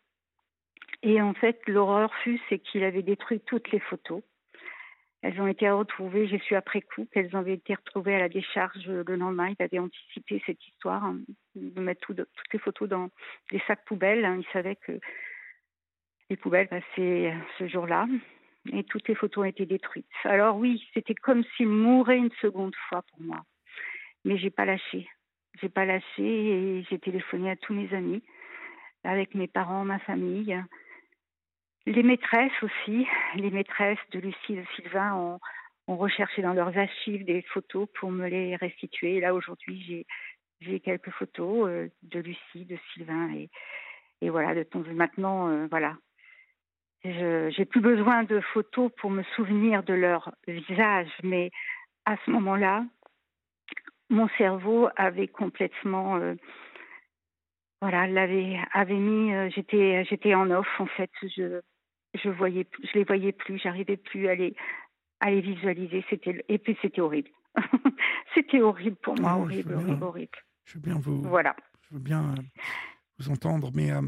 Et 1.01 1.21
en 1.21 1.33
fait, 1.33 1.59
l'horreur 1.67 2.13
fut, 2.23 2.39
c'est 2.49 2.59
qu'il 2.59 2.83
avait 2.83 3.01
détruit 3.01 3.41
toutes 3.41 3.71
les 3.71 3.79
photos. 3.79 4.21
Elles 5.23 5.39
ont 5.39 5.47
été 5.47 5.69
retrouvées, 5.69 6.27
j'ai 6.27 6.39
su 6.39 6.53
après 6.53 6.81
coup 6.81 7.07
qu'elles 7.11 7.33
avaient 7.33 7.53
été 7.53 7.73
retrouvées 7.73 8.15
à 8.15 8.19
la 8.19 8.29
décharge 8.29 8.85
le 8.87 9.15
lendemain. 9.15 9.53
Il 9.57 9.63
avait 9.63 9.79
anticipé 9.79 10.43
cette 10.45 10.61
histoire, 10.67 11.05
hein, 11.05 11.19
de 11.55 11.79
mettre 11.79 12.01
toutes 12.01 12.27
les 12.51 12.59
photos 12.59 12.89
dans 12.89 13.09
des 13.49 13.61
sacs 13.65 13.85
poubelles. 13.85 14.25
Hein. 14.25 14.41
Il 14.41 14.45
savait 14.51 14.75
que 14.75 14.99
les 16.29 16.35
poubelles 16.35 16.67
passaient 16.67 17.33
ce 17.57 17.67
jour-là 17.69 18.05
et 18.73 18.83
toutes 18.83 19.07
les 19.07 19.15
photos 19.15 19.43
ont 19.43 19.47
été 19.47 19.65
détruites. 19.65 20.05
Alors 20.25 20.57
oui, 20.57 20.85
c'était 20.93 21.15
comme 21.15 21.45
s'il 21.55 21.69
mourait 21.69 22.17
une 22.17 22.31
seconde 22.41 22.75
fois 22.89 23.01
pour 23.03 23.21
moi. 23.21 23.39
Mais 24.25 24.37
j'ai 24.37 24.49
pas 24.49 24.65
lâché. 24.65 25.07
J'ai 25.61 25.69
pas 25.69 25.85
lâché 25.85 26.03
et 26.19 26.83
j'ai 26.89 26.99
téléphoné 26.99 27.49
à 27.49 27.55
tous 27.55 27.73
mes 27.73 27.93
amis, 27.93 28.21
avec 29.05 29.35
mes 29.35 29.47
parents, 29.47 29.85
ma 29.85 29.99
famille. 29.99 30.61
Les 31.85 32.03
maîtresses 32.03 32.63
aussi, 32.63 33.05
les 33.35 33.51
maîtresses 33.51 33.99
de 34.11 34.19
Lucie 34.19 34.53
et 34.53 34.61
de 34.61 34.65
Sylvain 34.75 35.13
ont, 35.15 35.39
recherché 35.85 36.41
dans 36.41 36.53
leurs 36.53 36.77
archives 36.77 37.25
des 37.25 37.41
photos 37.41 37.89
pour 37.99 38.09
me 38.09 38.27
les 38.29 38.55
restituer. 38.55 39.19
là, 39.19 39.33
aujourd'hui, 39.33 40.05
j'ai 40.61 40.79
quelques 40.79 41.09
photos 41.09 41.67
euh, 41.67 41.89
de 42.03 42.19
Lucie, 42.21 42.63
de 42.65 42.77
Sylvain 42.93 43.29
et, 44.21 44.29
voilà, 44.29 44.55
de 44.55 44.63
ton 44.63 44.79
maintenant, 44.93 45.49
euh, 45.49 45.67
voilà. 45.69 45.97
J'ai 47.03 47.65
plus 47.65 47.81
besoin 47.81 48.23
de 48.23 48.39
photos 48.39 48.89
pour 48.95 49.11
me 49.11 49.23
souvenir 49.35 49.83
de 49.83 49.93
leur 49.93 50.31
visage, 50.47 51.09
mais 51.21 51.51
à 52.05 52.15
ce 52.25 52.31
moment-là, 52.31 52.85
mon 54.09 54.29
cerveau 54.37 54.87
avait 54.95 55.27
complètement 55.27 56.15
euh, 56.15 56.35
voilà 57.81 58.07
l'avait 58.07 58.57
avait 58.71 58.93
mis 58.93 59.33
j'étais 59.51 60.05
j'étais 60.05 60.35
en 60.35 60.49
off 60.51 60.67
en 60.79 60.85
fait 60.85 61.09
je 61.23 61.61
je 62.13 62.29
voyais, 62.29 62.67
je 62.83 62.97
les 62.97 63.03
voyais 63.03 63.31
plus, 63.31 63.59
j'arrivais 63.59 63.97
plus 63.97 64.27
à 64.27 64.35
les, 64.35 64.55
à 65.19 65.31
les 65.31 65.41
visualiser. 65.41 66.05
C'était 66.09 66.43
et 66.47 66.57
puis 66.57 66.77
c'était 66.81 67.01
horrible. 67.01 67.29
c'était 68.35 68.61
horrible 68.61 68.97
pour 68.97 69.19
moi, 69.19 69.35
horrible, 69.35 69.73
horrible, 69.73 70.03
horrible. 70.03 70.37
Je 70.65 70.75
veux 70.75 70.81
bien 70.81 70.99
vous, 70.99 71.21
voilà. 71.23 71.55
Je 71.81 71.95
veux 71.95 71.99
bien 71.99 72.31
euh, 72.31 72.41
vous 73.19 73.29
entendre, 73.29 73.71
mais 73.73 73.91
euh, 73.91 74.01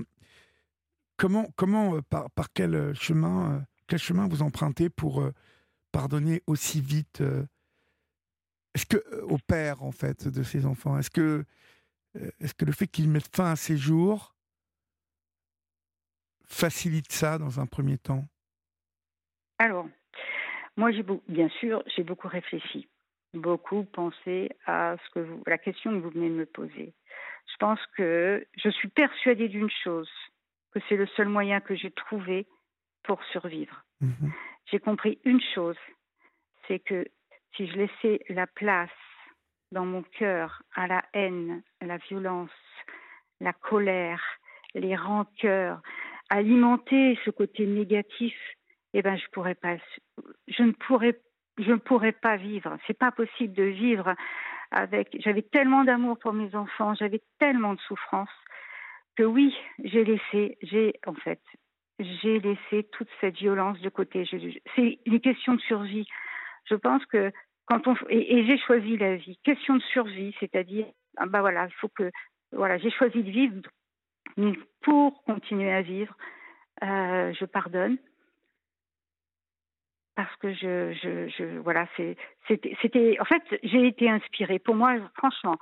comment, 1.17 1.47
comment, 1.55 1.95
euh, 1.95 2.01
par, 2.01 2.29
par 2.31 2.51
quel 2.53 2.93
chemin, 2.95 3.63
quel 3.87 3.99
chemin 3.99 4.27
vous 4.27 4.41
empruntez 4.41 4.89
pour 4.89 5.23
pardonner 5.91 6.41
aussi 6.47 6.81
vite 6.81 7.23
Est-ce 8.73 8.85
que 8.85 9.21
au 9.23 9.37
père 9.37 9.83
en 9.83 9.91
fait 9.91 10.27
de 10.27 10.43
ces 10.43 10.65
enfants, 10.65 10.97
est-ce 10.97 11.09
que, 11.09 11.45
est-ce 12.39 12.53
que 12.53 12.65
le 12.65 12.71
fait 12.71 12.87
qu'il 12.87 13.09
mette 13.09 13.33
fin 13.35 13.51
à 13.51 13.55
ses 13.55 13.77
jours 13.77 14.34
facilite 16.47 17.11
ça 17.11 17.37
dans 17.37 17.59
un 17.59 17.65
premier 17.65 17.97
temps? 17.97 18.25
Alors, 19.57 19.87
moi, 20.77 20.91
j'ai 20.91 21.05
bien 21.27 21.49
sûr, 21.59 21.83
j'ai 21.95 22.03
beaucoup 22.03 22.27
réfléchi, 22.27 22.87
beaucoup 23.33 23.83
pensé 23.83 24.49
à 24.65 24.95
ce 24.97 25.09
que 25.11 25.19
vous, 25.19 25.41
la 25.47 25.57
question 25.57 25.91
que 25.91 25.97
vous 25.97 26.09
venez 26.09 26.29
de 26.29 26.35
me 26.35 26.45
poser. 26.45 26.93
Je 27.51 27.57
pense 27.57 27.79
que 27.95 28.45
je 28.57 28.69
suis 28.69 28.89
persuadée 28.89 29.47
d'une 29.47 29.69
chose, 29.83 30.09
que 30.73 30.79
c'est 30.89 30.97
le 30.97 31.07
seul 31.07 31.29
moyen 31.29 31.61
que 31.61 31.75
j'ai 31.75 31.91
trouvé 31.91 32.47
pour 33.03 33.23
survivre. 33.25 33.85
Mhm. 34.01 34.33
J'ai 34.71 34.79
compris 34.79 35.19
une 35.23 35.41
chose, 35.53 35.77
c'est 36.67 36.79
que 36.79 37.05
si 37.55 37.67
je 37.67 37.73
laissais 37.73 38.19
la 38.29 38.47
place 38.47 38.89
dans 39.71 39.85
mon 39.85 40.03
cœur 40.03 40.63
à 40.73 40.87
la 40.87 41.03
haine, 41.13 41.61
la 41.81 41.97
violence, 41.97 42.49
la 43.39 43.53
colère, 43.53 44.21
les 44.73 44.95
rancœurs, 44.95 45.81
alimenter 46.29 47.17
ce 47.23 47.29
côté 47.29 47.65
négatif, 47.65 48.35
eh 48.93 49.01
ben 49.01 49.17
je 49.17 49.25
ne 50.63 50.71
pourrais, 50.71 52.11
pas 52.11 52.37
vivre. 52.37 52.77
C'est 52.87 52.97
pas 52.97 53.11
possible 53.11 53.53
de 53.53 53.63
vivre 53.63 54.15
avec. 54.71 55.15
J'avais 55.19 55.41
tellement 55.41 55.83
d'amour 55.83 56.17
pour 56.19 56.33
mes 56.33 56.53
enfants, 56.55 56.95
j'avais 56.95 57.21
tellement 57.39 57.73
de 57.73 57.79
souffrance 57.81 58.29
que 59.15 59.23
oui, 59.23 59.55
j'ai 59.83 60.03
laissé, 60.03 60.57
j'ai 60.61 60.93
en 61.05 61.13
fait, 61.13 61.41
j'ai 61.99 62.39
laissé 62.39 62.83
toute 62.91 63.07
cette 63.21 63.35
violence 63.35 63.79
de 63.79 63.89
côté. 63.89 64.27
C'est 64.75 64.99
une 65.05 65.19
question 65.21 65.53
de 65.53 65.61
survie. 65.61 66.07
Je 66.65 66.75
pense 66.75 67.05
que 67.05 67.31
quand 67.65 67.87
on 67.87 67.95
et, 68.09 68.45
j'ai 68.45 68.57
choisi 68.57 68.97
la 68.97 69.15
vie, 69.15 69.37
question 69.43 69.75
de 69.75 69.81
survie, 69.81 70.35
c'est-à-dire, 70.39 70.85
bah 71.27 71.41
voilà, 71.41 71.65
il 71.65 71.73
faut 71.75 71.89
que 71.89 72.11
voilà, 72.51 72.77
j'ai 72.77 72.91
choisi 72.91 73.23
de 73.23 73.31
vivre 73.31 73.61
pour 74.85 75.23
continuer 75.23 75.71
à 75.71 75.81
vivre. 75.81 76.15
Euh, 76.83 77.33
je 77.33 77.45
pardonne 77.45 77.97
parce 80.15 80.33
que 80.37 80.53
je, 80.53 81.57
voilà, 81.59 81.87
c'était, 82.47 83.17
en 83.19 83.25
fait, 83.25 83.43
j'ai 83.63 83.85
été 83.87 84.09
inspirée. 84.09 84.59
Pour 84.59 84.75
moi, 84.75 84.95
franchement, 85.17 85.57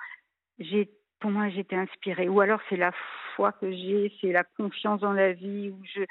j'ai, 0.59 0.91
pour 1.19 1.31
moi, 1.31 1.49
j'étais 1.49 1.75
inspirée. 1.75 2.29
Ou 2.29 2.39
alors 2.39 2.59
c'est 2.69 2.77
la 2.77 2.91
foi 3.35 3.51
que 3.53 3.71
j'ai, 3.71 4.13
c'est 4.21 4.31
la 4.31 4.43
confiance 4.43 5.01
dans 5.01 5.13
la 5.13 5.33
vie, 5.33 5.71
ou 5.71 5.81
je, 5.95 6.03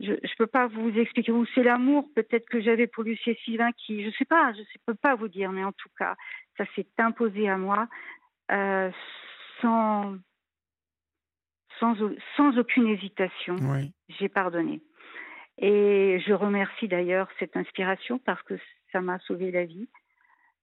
je 0.00 0.36
peux 0.36 0.46
pas 0.46 0.66
vous 0.66 0.90
expliquer, 0.90 1.32
ou 1.32 1.46
c'est 1.54 1.62
l'amour 1.62 2.06
peut-être 2.14 2.46
que 2.50 2.60
j'avais 2.60 2.86
pour 2.86 3.04
Lucie 3.04 3.34
Sylvain 3.44 3.70
qui, 3.72 4.04
je 4.04 4.10
sais 4.18 4.26
pas, 4.26 4.52
je 4.52 4.60
ne 4.60 4.64
peux 4.86 4.94
pas 4.94 5.14
vous 5.14 5.28
dire, 5.28 5.50
mais 5.50 5.64
en 5.64 5.72
tout 5.72 5.88
cas, 5.98 6.16
ça 6.58 6.64
s'est 6.74 6.86
imposé 6.98 7.48
à 7.48 7.56
moi 7.56 7.88
euh, 8.50 8.90
sans, 9.62 10.16
sans, 11.84 11.96
sans 12.36 12.58
aucune 12.58 12.88
hésitation. 12.88 13.56
J'ai 14.08 14.28
pardonné. 14.28 14.80
Et 15.58 16.18
je 16.26 16.32
remercie 16.32 16.88
d'ailleurs 16.88 17.28
cette 17.38 17.56
inspiration 17.56 18.18
parce 18.18 18.42
que 18.42 18.54
ça 18.90 19.00
m'a 19.00 19.18
sauvé 19.20 19.50
la 19.50 19.64
vie. 19.64 19.88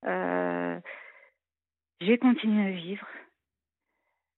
Euh, 0.06 0.80
j'ai 2.02 2.18
continué 2.18 2.68
à 2.68 2.72
vivre. 2.72 3.08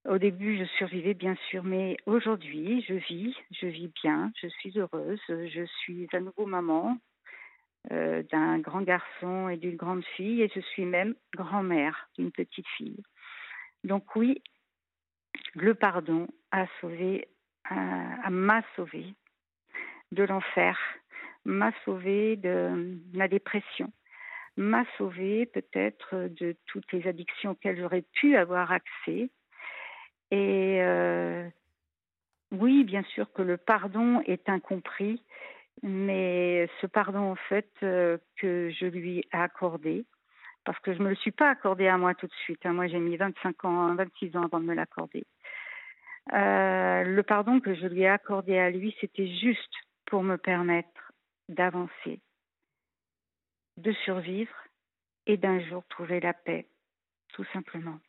Au 0.06 0.18
début, 0.18 0.58
je 0.58 0.66
survivais 0.78 1.14
bien 1.14 1.36
sûr, 1.50 1.64
mais 1.64 1.96
aujourd'hui, 2.06 2.84
je 2.88 2.96
vis, 2.96 3.34
je 3.52 3.68
vis 3.68 3.90
bien, 4.04 4.34
je 4.42 4.48
suis 4.48 4.78
heureuse, 4.78 5.22
je 5.30 5.66
suis 5.80 6.10
à 6.12 6.20
nouveau 6.20 6.46
maman 6.46 6.98
euh, 7.94 8.22
d'un 8.24 8.60
grand 8.60 8.82
garçon 8.82 9.48
et 9.48 9.56
d'une 9.56 9.78
grande 9.78 10.04
fille, 10.18 10.42
et 10.42 10.52
je 10.54 10.60
suis 10.60 10.84
même 10.84 11.16
grand-mère 11.34 12.10
d'une 12.18 12.32
petite 12.32 12.68
fille. 12.76 13.02
Donc 13.86 14.14
oui, 14.18 14.44
le 15.56 15.74
pardon 15.76 16.28
a 16.52 16.66
sauvé, 16.80 17.28
m'a 17.70 18.62
sauvé 18.76 19.14
de 20.12 20.24
l'enfer, 20.24 20.78
m'a 21.46 21.72
sauvé 21.84 22.36
de 22.36 22.98
la 23.14 23.28
dépression, 23.28 23.92
m'a 24.58 24.86
sauvé 24.98 25.46
peut-être 25.46 26.30
de 26.30 26.56
toutes 26.68 26.92
les 26.92 27.08
addictions 27.08 27.52
auxquelles 27.52 27.80
j'aurais 27.80 28.04
pu 28.14 28.36
avoir 28.36 28.72
accès. 28.72 29.30
Et 30.32 30.82
euh, 30.82 31.48
oui, 32.52 32.84
bien 32.84 33.04
sûr 33.04 33.32
que 33.34 33.42
le 33.42 33.58
pardon 33.58 34.22
est 34.26 34.48
incompris, 34.50 35.24
mais 35.82 36.70
ce 36.82 36.88
pardon 36.88 37.32
en 37.32 37.36
fait 37.36 37.72
euh, 37.82 38.18
que 38.38 38.70
je 38.70 38.86
lui 38.86 39.20
ai 39.20 39.28
accordé, 39.32 40.06
parce 40.66 40.80
que 40.80 40.94
je 40.94 41.00
ne 41.00 41.06
me 41.06 41.10
le 41.10 41.16
suis 41.16 41.32
pas 41.32 41.50
accordé 41.50 41.88
à 41.88 41.98
moi 41.98 42.16
tout 42.16 42.28
de 42.28 42.34
suite. 42.44 42.66
Hein. 42.66 42.74
Moi, 42.74 42.88
j'ai 42.88 43.00
mis 43.00 43.18
25 43.18 43.66
ans, 43.66 43.96
26 43.96 44.36
ans 44.36 44.44
avant 44.44 44.60
de 44.60 44.66
me 44.66 44.74
l'accorder. 44.74 45.26
Euh, 46.32 47.04
le 47.04 47.24
pardon 47.24 47.60
que 47.60 47.76
je 47.76 47.86
lui 47.86 48.02
ai 48.02 48.08
accordé 48.08 48.58
à 48.58 48.70
lui, 48.70 48.96
c'était 49.02 49.28
juste 49.28 49.74
pour 50.06 50.24
me 50.24 50.38
permettre 50.38 51.12
d'avancer, 51.50 52.22
de 53.78 53.92
survivre 54.06 54.56
et 55.26 55.38
d'un 55.38 55.60
jour 55.60 55.84
trouver 55.90 56.20
la 56.20 56.34
paix, 56.34 56.68
tout 57.30 57.46
simplement. 57.52 58.00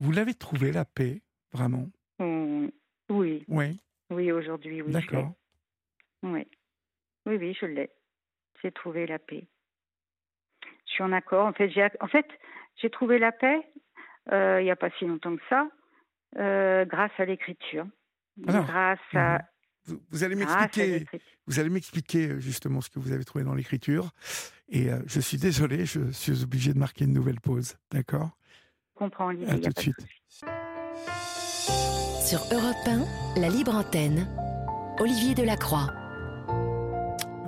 Vous 0.00 0.12
l'avez 0.12 0.34
trouvé 0.34 0.72
la 0.72 0.84
paix, 0.84 1.22
vraiment? 1.52 1.88
Mmh, 2.18 2.68
Oui. 3.08 3.44
Oui. 3.48 3.80
Oui, 4.10 4.30
aujourd'hui, 4.32 4.82
oui. 4.82 4.92
D'accord. 4.92 5.32
Oui. 6.22 6.46
Oui, 7.26 7.36
oui, 7.36 7.56
je 7.58 7.66
l'ai. 7.66 7.90
J'ai 8.62 8.72
trouvé 8.72 9.06
la 9.06 9.18
paix. 9.18 9.46
Je 10.94 10.98
suis 10.98 11.02
en 11.02 11.12
accord. 11.12 11.44
En 11.46 11.52
fait, 11.52 11.70
j'ai, 11.70 11.84
en 11.98 12.06
fait, 12.06 12.26
j'ai 12.76 12.88
trouvé 12.88 13.18
la 13.18 13.32
paix 13.32 13.66
euh, 14.32 14.60
il 14.60 14.64
n'y 14.64 14.70
a 14.70 14.76
pas 14.76 14.90
si 14.96 15.06
longtemps 15.06 15.34
que 15.34 15.42
ça, 15.50 15.68
euh, 16.38 16.84
grâce 16.84 17.10
à 17.18 17.24
l'écriture. 17.24 17.84
grâce 18.38 18.98
à. 19.12 19.40
Vous, 20.10 20.22
allez 20.22 20.36
m'expliquer. 20.36 21.04
Vous 21.46 21.58
allez 21.58 21.68
m'expliquer 21.68 22.28
euh, 22.28 22.38
justement 22.38 22.80
ce 22.80 22.88
que 22.88 23.00
vous 23.00 23.12
avez 23.12 23.24
trouvé 23.24 23.44
dans 23.44 23.54
l'écriture. 23.54 24.12
Et 24.70 24.88
je 25.06 25.20
suis 25.20 25.36
désolé, 25.36 25.84
je 25.84 26.10
suis 26.12 26.42
obligé 26.42 26.72
de 26.72 26.78
marquer 26.78 27.04
une 27.04 27.12
nouvelle 27.12 27.40
pause. 27.40 27.76
D'accord? 27.90 28.30
Je 28.94 28.98
comprends, 28.98 29.26
Olivier. 29.26 29.50
À 29.50 29.58
tout 29.58 29.70
de 29.70 29.78
suite. 29.78 30.06
Sur 32.24 32.40
Europe 32.50 32.76
1, 33.36 33.40
la 33.40 33.48
libre 33.50 33.74
antenne. 33.74 34.26
Olivier 35.00 35.34
Delacroix. 35.34 36.03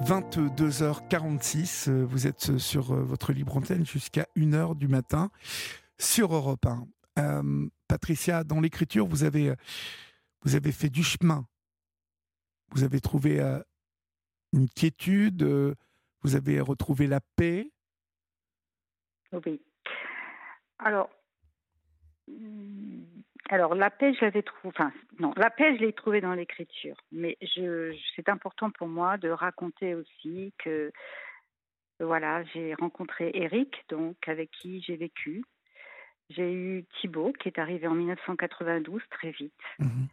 22h46, 0.06 1.90
vous 1.90 2.28
êtes 2.28 2.58
sur 2.58 2.94
votre 2.94 3.32
libre 3.32 3.56
antenne 3.56 3.84
jusqu'à 3.84 4.28
1h 4.36 4.78
du 4.78 4.86
matin 4.86 5.30
sur 5.98 6.32
Europe 6.32 6.64
1. 6.64 6.86
Euh, 7.18 7.68
Patricia, 7.88 8.44
dans 8.44 8.60
l'écriture, 8.60 9.04
vous 9.04 9.24
avez, 9.24 9.52
vous 10.42 10.54
avez 10.54 10.70
fait 10.70 10.90
du 10.90 11.02
chemin. 11.02 11.44
Vous 12.70 12.84
avez 12.84 13.00
trouvé 13.00 13.40
euh, 13.40 13.60
une 14.52 14.68
quiétude, 14.68 15.42
euh, 15.42 15.74
vous 16.22 16.36
avez 16.36 16.60
retrouvé 16.60 17.08
la 17.08 17.20
paix. 17.34 17.72
Oui. 19.32 19.60
Alors, 20.78 21.10
alors 23.48 23.74
la 23.74 23.90
paix, 23.90 24.12
je 24.14 24.24
l'avais 24.24 24.42
trouvée. 24.42 24.74
Enfin, 24.74 24.92
non, 25.18 25.32
la 25.36 25.50
paix, 25.50 25.76
je 25.76 25.84
l'ai 25.84 25.92
trouvée 25.92 26.20
dans 26.20 26.34
l'écriture. 26.34 26.96
Mais 27.12 27.36
je, 27.40 27.96
c'est 28.14 28.28
important 28.28 28.70
pour 28.70 28.88
moi 28.88 29.18
de 29.18 29.28
raconter 29.28 29.94
aussi 29.94 30.52
que, 30.58 30.92
voilà, 32.00 32.42
j'ai 32.44 32.74
rencontré 32.74 33.30
Eric, 33.34 33.84
donc 33.88 34.16
avec 34.26 34.50
qui 34.50 34.82
j'ai 34.82 34.96
vécu. 34.96 35.44
J'ai 36.30 36.52
eu 36.52 36.84
Thibaut 37.00 37.32
qui 37.32 37.48
est 37.48 37.58
arrivé 37.58 37.86
en 37.86 37.94
1992 37.94 39.00
très 39.10 39.30
vite. 39.30 39.52
Mhm. 39.78 40.08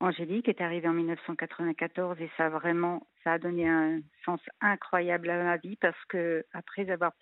Angélique 0.00 0.48
est 0.48 0.60
arrivée 0.60 0.88
en 0.88 0.94
1994 0.94 2.20
et 2.20 2.30
ça 2.36 2.46
a 2.46 2.48
vraiment 2.48 3.06
ça 3.22 3.34
a 3.34 3.38
donné 3.38 3.68
un 3.68 4.00
sens 4.24 4.40
incroyable 4.60 5.30
à 5.30 5.44
ma 5.44 5.56
vie 5.58 5.76
parce 5.76 6.04
que 6.08 6.44
après 6.52 6.90
avoir 6.90 7.12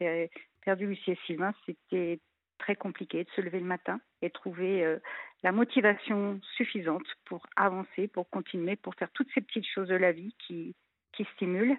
perdu 0.64 0.86
Lucie 0.86 1.10
et 1.10 1.18
Sylvain, 1.26 1.52
c'était 1.66 2.20
très 2.60 2.76
compliqué 2.76 3.24
de 3.24 3.30
se 3.30 3.40
lever 3.40 3.58
le 3.58 3.66
matin 3.66 4.00
et 4.22 4.30
trouver 4.30 4.84
euh, 4.84 4.98
la 5.42 5.50
motivation 5.50 6.40
suffisante 6.56 7.06
pour 7.24 7.46
avancer, 7.56 8.06
pour 8.06 8.28
continuer, 8.30 8.76
pour 8.76 8.94
faire 8.94 9.10
toutes 9.12 9.30
ces 9.34 9.40
petites 9.40 9.66
choses 9.66 9.88
de 9.88 9.96
la 9.96 10.12
vie 10.12 10.34
qui, 10.46 10.74
qui 11.12 11.24
stimulent. 11.34 11.76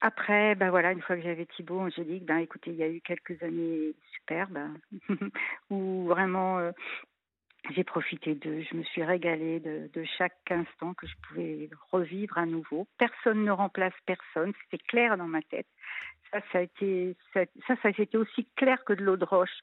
Après, 0.00 0.54
ben 0.54 0.70
voilà, 0.70 0.92
une 0.92 1.02
fois 1.02 1.16
que 1.16 1.22
j'avais 1.22 1.44
Thibaut, 1.44 1.80
Angélique, 1.80 2.24
ben 2.24 2.38
écoutez, 2.38 2.70
il 2.70 2.76
y 2.76 2.82
a 2.82 2.88
eu 2.88 3.02
quelques 3.02 3.42
années 3.42 3.94
superbes 4.14 4.58
où 5.70 6.06
vraiment 6.06 6.58
euh, 6.58 6.72
j'ai 7.74 7.84
profité 7.84 8.34
d'eux. 8.34 8.62
Je 8.70 8.76
me 8.76 8.82
suis 8.84 9.02
régalée 9.02 9.60
de, 9.60 9.90
de, 9.92 10.04
chaque 10.18 10.50
instant 10.50 10.94
que 10.94 11.06
je 11.06 11.14
pouvais 11.28 11.70
revivre 11.92 12.38
à 12.38 12.46
nouveau. 12.46 12.86
Personne 12.98 13.44
ne 13.44 13.50
remplace 13.50 13.94
personne, 14.06 14.52
c'était 14.62 14.82
clair 14.84 15.16
dans 15.16 15.26
ma 15.26 15.42
tête. 15.42 15.66
Ça, 16.30 16.40
ça 16.52 16.58
a 16.58 16.62
été 16.62 18.16
aussi 18.16 18.46
clair 18.56 18.82
que 18.84 18.92
de 18.92 19.04
l'eau 19.04 19.16
de 19.16 19.24
roche. 19.24 19.58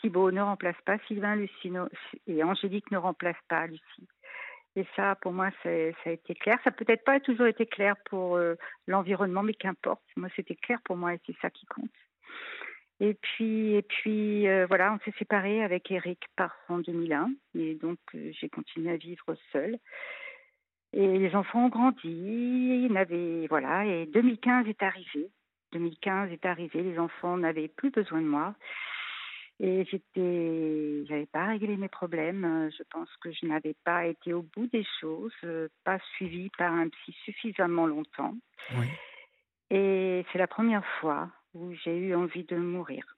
Thibaut 0.00 0.30
ne 0.30 0.40
remplace 0.40 0.80
pas 0.84 0.98
Sylvain 1.06 1.36
Lucino 1.36 1.88
et 2.26 2.42
Angélique 2.42 2.90
ne 2.90 2.98
remplace 2.98 3.36
pas 3.48 3.66
Lucie. 3.66 4.08
Et 4.76 4.86
ça, 4.94 5.14
pour 5.16 5.32
moi, 5.32 5.50
ça 5.62 5.70
a 5.70 6.10
été 6.10 6.34
clair. 6.34 6.58
Ça 6.62 6.70
peut-être 6.70 7.04
pas 7.04 7.18
toujours 7.20 7.46
été 7.46 7.64
clair 7.64 7.96
pour 8.10 8.36
euh, 8.36 8.56
l'environnement, 8.86 9.42
mais 9.42 9.54
qu'importe. 9.54 10.02
Moi, 10.16 10.28
c'était 10.36 10.54
clair 10.54 10.78
pour 10.84 10.96
moi 10.96 11.14
et 11.14 11.20
c'est 11.26 11.36
ça 11.40 11.48
qui 11.48 11.64
compte. 11.66 11.90
Et 13.00 13.14
puis, 13.14 13.74
et 13.74 13.82
puis 13.82 14.48
euh, 14.48 14.66
voilà, 14.66 14.94
on 14.94 14.98
s'est 15.04 15.16
séparés 15.18 15.62
avec 15.62 15.90
Eric 15.90 16.20
par 16.36 16.56
en 16.68 16.78
2001. 16.78 17.30
Et 17.54 17.74
donc, 17.74 17.98
euh, 18.14 18.30
j'ai 18.32 18.48
continué 18.48 18.90
à 18.90 18.96
vivre 18.96 19.36
seule. 19.52 19.78
Et 20.92 21.18
les 21.18 21.34
enfants 21.34 21.66
ont 21.66 21.68
grandi. 21.68 22.08
Ils 22.08 23.46
voilà, 23.50 23.84
et 23.84 24.06
2015 24.06 24.66
est 24.68 24.82
arrivé. 24.82 25.28
2015 25.72 26.32
est 26.32 26.46
arrivé. 26.46 26.82
Les 26.82 26.98
enfants 26.98 27.36
n'avaient 27.36 27.68
plus 27.68 27.90
besoin 27.90 28.22
de 28.22 28.26
moi. 28.26 28.54
Et 29.58 29.84
j'étais, 29.90 31.04
j'avais 31.06 31.26
pas 31.26 31.46
réglé 31.46 31.76
mes 31.76 31.88
problèmes. 31.88 32.70
Je 32.76 32.82
pense 32.90 33.08
que 33.20 33.30
je 33.30 33.46
n'avais 33.46 33.74
pas 33.84 34.06
été 34.06 34.32
au 34.32 34.42
bout 34.42 34.66
des 34.68 34.86
choses, 35.00 35.34
pas 35.84 35.98
suivie 36.14 36.50
par 36.56 36.72
un 36.72 36.88
psy 36.88 37.12
suffisamment 37.24 37.86
longtemps. 37.86 38.34
Oui. 38.78 38.86
Et 39.70 40.24
c'est 40.30 40.38
la 40.38 40.46
première 40.46 40.84
fois 41.00 41.30
où 41.56 41.72
j'ai 41.74 41.96
eu 41.96 42.14
envie 42.14 42.44
de 42.44 42.56
mourir. 42.56 43.16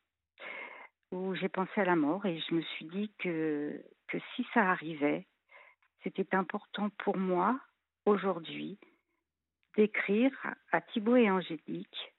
où 1.10 1.34
j'ai 1.34 1.48
pensé 1.48 1.80
à 1.80 1.84
la 1.84 1.96
mort 1.96 2.26
et 2.26 2.38
je 2.38 2.54
me 2.54 2.60
suis 2.60 2.84
dit 2.84 3.10
que, 3.18 3.82
que 4.08 4.18
si 4.34 4.46
ça 4.52 4.70
arrivait, 4.70 5.26
c'était 6.02 6.34
important 6.34 6.90
pour 6.98 7.16
moi 7.16 7.58
aujourd'hui 8.04 8.78
d'écrire 9.76 10.32
à 10.70 10.80
Thibaut 10.80 11.16
et 11.16 11.30
Angélique 11.30 12.12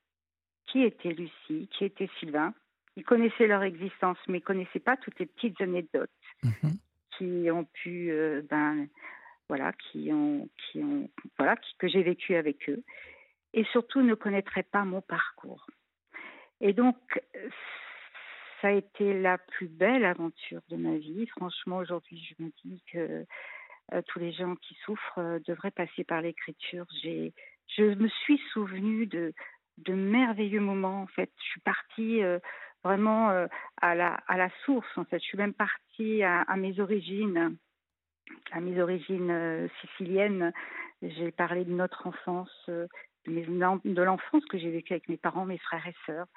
qui 0.66 0.84
était 0.84 1.14
Lucie, 1.14 1.68
qui 1.72 1.86
était 1.86 2.10
Sylvain. 2.20 2.54
Ils 2.96 3.04
connaissaient 3.04 3.48
leur 3.48 3.64
existence, 3.64 4.18
mais 4.28 4.40
ils 4.40 4.42
ne 4.42 4.46
connaissaient 4.46 4.80
pas 4.80 4.98
toutes 4.98 5.20
les 5.20 5.26
petites 5.26 5.60
anecdotes 5.62 6.10
mhm. 6.44 6.78
qui 7.18 7.52
ont 7.52 7.66
pu, 7.66 8.12
euh, 8.12 8.42
ben, 8.50 8.88
voilà, 9.48 9.74
qui 9.74 10.12
ont, 10.12 10.50
qui 10.58 10.80
ont, 10.84 11.10
voilà, 11.38 11.56
que 11.78 11.88
j'ai 11.88 12.04
vécu 12.04 12.36
avec 12.36 12.70
eux, 12.70 12.84
et 13.54 13.64
surtout 13.66 14.02
ne 14.02 14.16
connaîtraient 14.16 14.64
pas 14.64 14.86
mon 14.86 15.02
parcours. 15.02 15.66
Et 16.62 16.74
donc, 16.74 16.98
ça 18.62 18.70
a 18.70 18.72
été 18.72 19.20
la 19.20 19.38
plus 19.38 19.68
belle 19.68 20.06
aventure 20.06 20.62
de 20.70 20.76
ma 20.76 20.98
vie. 20.98 21.28
Franchement, 21.28 21.78
aujourd'hui, 21.78 22.22
je 22.38 22.44
me 22.44 22.52
dis 22.64 22.84
que 22.92 23.26
euh, 23.94 24.02
tous 24.08 24.20
les 24.20 24.32
gens 24.32 24.56
qui 24.56 24.76
souffrent 24.86 25.20
euh, 25.20 25.40
devraient 25.48 25.72
passer 25.72 26.04
par 26.04 26.22
l'écriture. 26.22 26.86
J'ai, 27.02 27.34
je 27.76 27.84
me 27.84 28.08
suis 28.08 28.40
souvenue 28.54 29.08
de, 29.08 29.34
de 29.78 29.94
merveilleux 29.94 30.60
moments. 30.60 31.02
En 31.02 31.08
fait, 31.08 31.32
je 31.38 31.50
suis 31.52 31.62
partie 31.62 32.22
euh, 32.22 32.40
vraiment 32.84 33.30
à 33.82 33.96
la 33.96 34.14
à 34.28 34.38
la 34.38 34.50
source. 34.64 34.88
En 34.98 35.04
fait, 35.04 35.20
je 35.20 35.26
suis 35.26 35.38
même 35.38 35.54
partie 35.54 36.24
à, 36.24 36.46
mes 36.56 36.80
origines, 36.80 37.58
à 38.52 38.62
mes 38.62 38.82
origines 38.82 39.70
siciliennes. 39.82 40.54
J'ai 41.02 41.32
parlé 41.32 41.66
de 41.66 41.72
notre 41.72 42.08
enfance, 42.08 42.70
de, 43.30 44.02
l'enfance 44.02 44.46
que 44.46 44.58
j'ai 44.58 44.72
vécue 44.72 44.94
avec 44.94 45.10
mes 45.10 45.18
parents, 45.18 45.46
mes 45.46 45.58
frères 45.58 45.88
et 45.88 45.96
sœurs. 46.06 46.28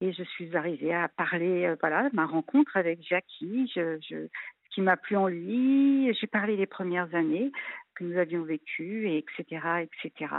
Et 0.00 0.12
je 0.12 0.24
suis 0.24 0.56
arrivée 0.56 0.92
à 0.94 1.08
parler, 1.08 1.74
voilà, 1.80 2.10
de 2.10 2.16
ma 2.16 2.26
rencontre 2.26 2.76
avec 2.76 3.00
Jackie. 3.02 3.70
Je, 3.74 4.26
qui 4.72 4.80
m'a 4.80 4.96
plu 4.96 5.16
en 5.16 5.28
lui. 5.28 6.12
J'ai 6.14 6.26
parlé 6.26 6.56
des 6.56 6.66
premières 6.66 7.14
années 7.14 7.52
que 7.94 8.04
nous 8.04 8.18
avions 8.18 8.42
vécues, 8.42 9.08
et 9.08 9.18
etc., 9.18 9.60
etc. 9.82 10.32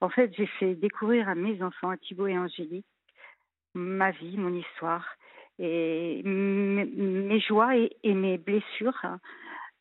En 0.00 0.08
fait, 0.08 0.32
j'ai 0.36 0.46
fait 0.46 0.74
découvrir 0.74 1.28
à 1.28 1.34
mes 1.34 1.62
enfants, 1.62 1.90
à 1.90 1.96
Thibaut 1.96 2.26
et 2.26 2.36
Angélique, 2.36 2.86
ma 3.74 4.10
vie, 4.10 4.36
mon 4.36 4.54
histoire, 4.54 5.06
et 5.58 6.22
mes, 6.24 7.40
joies 7.40 7.76
et, 7.76 8.14
mes 8.14 8.38
blessures, 8.38 9.00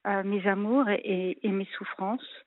euh, 0.07 0.23
mes 0.23 0.45
amours 0.47 0.87
et, 0.89 1.37
mes 1.43 1.67
souffrances. 1.77 2.45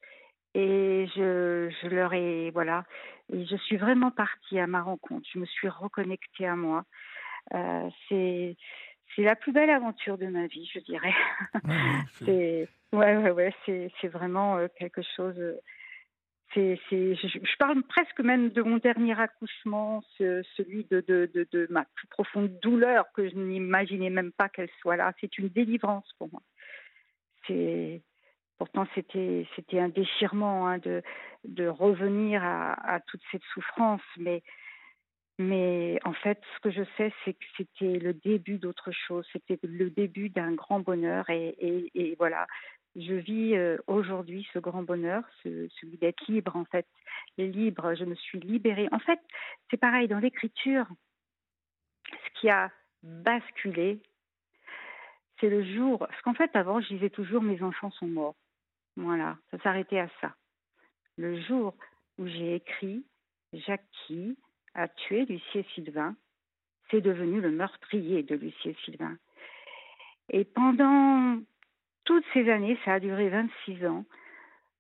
Et 0.55 1.09
je, 1.17 1.69
je, 1.83 1.89
leur 1.89 2.15
ai, 2.15 2.51
voilà, 2.53 2.85
et 3.33 3.45
je 3.45 3.57
suis 3.57 3.77
vraiment 3.77 4.13
partie 4.13 4.59
à 4.59 4.69
ma 4.69 4.83
rencontre. 4.83 5.27
Je 5.33 5.41
me 5.41 5.47
suis 5.47 5.69
reconnectée 5.69 6.47
à 6.47 6.55
moi. 6.55 6.85
Euh, 7.53 7.89
c'est 8.09 8.57
c'est 9.15 9.23
la 9.23 9.37
plus 9.37 9.53
belle 9.53 9.71
aventure 9.71 10.19
de 10.19 10.27
ma 10.27 10.47
vie, 10.47 10.69
je 10.73 10.81
dirais. 10.81 11.15
c'est 12.25 12.69
ouais, 12.93 13.17
ouais, 13.17 13.31
ouais, 13.31 13.55
c'est, 13.65 13.91
c'est 14.01 14.09
vraiment 14.09 14.57
euh, 14.57 14.69
quelque 14.79 15.03
chose. 15.17 15.39
Euh, 15.39 15.61
c'est, 16.53 16.79
c'est, 16.89 17.17
je, 17.17 17.57
parle 17.59 17.83
presque 17.83 18.21
même 18.21 18.51
de 18.51 18.63
mon 18.63 18.77
dernier 18.77 19.19
accouchement, 19.19 20.05
celui 20.19 20.85
de, 20.85 21.01
de, 21.01 21.29
de, 21.35 21.49
de, 21.51 21.67
ma 21.69 21.85
plus 21.97 22.07
profonde 22.07 22.61
douleur 22.61 23.07
que 23.13 23.29
je 23.29 23.35
n'imaginais 23.35 24.11
même 24.11 24.31
pas 24.31 24.49
qu'elle 24.49 24.69
soit 24.81 24.97
là. 24.97 25.13
C'est 25.21 25.37
une 25.39 25.49
délivrance 25.49 26.09
pour 26.17 26.31
moi. 26.31 26.43
C'est 27.49 28.03
pourtant 28.59 28.87
c'était 28.95 29.47
c'était 29.57 29.81
un 29.81 29.89
déchirement 29.89 30.69
hein, 30.69 30.79
de 30.79 31.69
revenir 31.69 32.43
à, 32.45 33.01
toute 33.07 33.23
cette 33.31 33.43
souffrance, 33.53 34.03
mais 35.39 35.99
en 36.05 36.13
fait, 36.13 36.41
ce 36.55 36.61
que 36.61 36.71
je 36.71 36.83
sais, 36.97 37.13
c'est 37.25 37.35
que 37.35 37.45
c'était 37.57 37.99
le 37.99 38.15
début 38.15 38.59
d'autre 38.59 38.93
chose. 38.93 39.27
C'était 39.33 39.59
le 39.63 39.91
début 39.91 40.29
d'un 40.29 40.53
grand 40.53 40.81
bonheur. 40.81 41.29
Et, 41.29 41.91
et, 41.95 42.15
voilà, 42.19 42.47
je 42.95 43.15
vis 43.15 43.57
euh, 43.57 43.77
aujourd'hui 43.89 44.47
ce 44.53 44.61
grand 44.61 44.83
bonheur, 44.83 45.25
celui 45.43 45.99
d'être 45.99 46.25
libre, 46.29 46.55
en 46.55 46.65
fait. 46.67 46.87
Libre, 47.37 47.95
je 47.95 48.05
me 48.05 48.15
suis 48.15 48.39
libérée. 48.39 48.89
En 48.93 49.01
fait, 49.01 49.19
c'est 49.71 49.77
pareil 49.77 50.07
dans 50.07 50.21
l'écriture. 50.21 50.87
Ce 52.11 52.41
qui 52.41 52.49
a 52.49 52.71
basculé, 53.03 54.01
c'est 55.41 55.49
le 55.49 55.65
jour. 55.65 55.99
Parce 55.99 56.23
qu'en 56.23 56.35
fait, 56.35 56.55
avant, 56.55 56.81
je 56.81 56.89
disais 56.89 57.11
toujours 57.11 57.43
mes 57.43 57.61
enfants 57.63 57.91
sont 57.91 58.07
morts. 58.07 58.37
Voilà, 58.97 59.37
ça 59.51 59.59
s'arrêtait 59.59 59.99
à 59.99 60.09
ça. 60.21 60.35
Le 61.17 61.41
jour 61.41 61.75
où 62.19 62.27
j'ai 62.27 62.57
écrit 62.57 63.05
Jackie, 63.53 64.37
a 64.75 64.89
tué 64.89 65.25
Lucie 65.25 65.59
et 65.59 65.67
Sylvain, 65.75 66.17
c'est 66.91 67.01
devenu 67.01 67.41
le 67.41 67.51
meurtrier 67.51 68.23
de 68.23 68.35
Lucie 68.35 68.71
et 68.71 68.77
Sylvain. 68.85 69.17
Et 70.31 70.45
pendant 70.45 71.41
toutes 72.05 72.25
ces 72.33 72.51
années, 72.51 72.79
ça 72.85 72.95
a 72.95 73.01
duré 73.01 73.29
26 73.29 73.87
ans, 73.87 74.05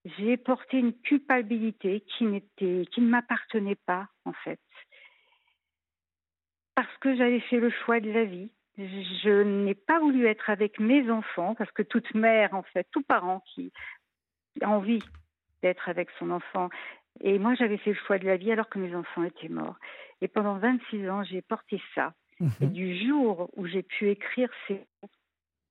j'ai 0.04 0.36
porté 0.36 0.78
une 0.78 0.92
culpabilité 0.92 2.02
qui, 2.02 2.24
n'était, 2.24 2.84
qui 2.92 3.00
ne 3.00 3.08
m'appartenait 3.08 3.78
pas, 3.86 4.08
en 4.24 4.32
fait. 4.32 4.60
Parce 6.74 6.94
que 6.98 7.16
j'avais 7.16 7.40
fait 7.40 7.58
le 7.58 7.70
choix 7.70 8.00
de 8.00 8.10
la 8.10 8.24
vie. 8.24 8.50
Je 8.76 9.42
n'ai 9.42 9.74
pas 9.74 10.00
voulu 10.00 10.26
être 10.26 10.50
avec 10.50 10.80
mes 10.80 11.08
enfants, 11.10 11.54
parce 11.54 11.70
que 11.70 11.82
toute 11.82 12.12
mère, 12.14 12.52
en 12.54 12.64
fait, 12.64 12.86
tout 12.90 13.02
parent 13.02 13.42
qui 13.54 13.72
envie 14.62 15.02
d'être 15.62 15.88
avec 15.88 16.08
son 16.18 16.30
enfant 16.30 16.68
et 17.20 17.38
moi, 17.38 17.54
j'avais 17.54 17.76
fait 17.78 17.90
le 17.90 17.98
choix 18.06 18.18
de 18.18 18.26
la 18.26 18.36
vie 18.36 18.50
alors 18.50 18.68
que 18.68 18.78
mes 18.78 18.94
enfants 18.94 19.22
étaient 19.22 19.48
morts. 19.48 19.76
Et 20.20 20.28
pendant 20.28 20.58
26 20.58 21.08
ans, 21.08 21.22
j'ai 21.22 21.42
porté 21.42 21.80
ça. 21.94 22.12
Mhm. 22.40 22.50
Et 22.60 22.66
du 22.66 23.06
jour 23.06 23.50
où 23.56 23.66
j'ai 23.66 23.82
pu 23.82 24.10
écrire 24.10 24.48
ces 24.66 24.74
mots, 24.74 25.10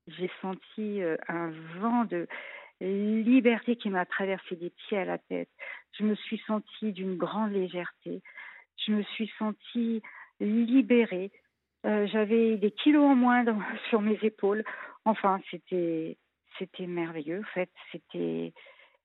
j'ai 0.07 0.31
senti 0.41 1.01
euh, 1.01 1.17
un 1.27 1.51
vent 1.79 2.05
de 2.05 2.27
liberté 2.81 3.75
qui 3.75 3.89
m'a 3.89 4.05
traversé 4.05 4.55
des 4.55 4.69
pieds 4.69 4.97
à 4.97 5.05
la 5.05 5.17
tête. 5.17 5.49
Je 5.97 6.03
me 6.03 6.15
suis 6.15 6.41
sentie 6.47 6.91
d'une 6.91 7.17
grande 7.17 7.51
légèreté. 7.51 8.21
Je 8.85 8.91
me 8.91 9.03
suis 9.03 9.31
sentie 9.37 10.01
libérée. 10.39 11.31
Euh, 11.85 12.07
j'avais 12.07 12.57
des 12.57 12.71
kilos 12.71 13.03
en 13.03 13.15
moins 13.15 13.45
sur 13.89 14.01
mes 14.01 14.17
épaules. 14.21 14.63
Enfin, 15.05 15.39
c'était 15.51 16.17
c'était 16.59 16.87
merveilleux. 16.87 17.41
En 17.41 17.53
fait, 17.53 17.69
c'était 17.91 18.53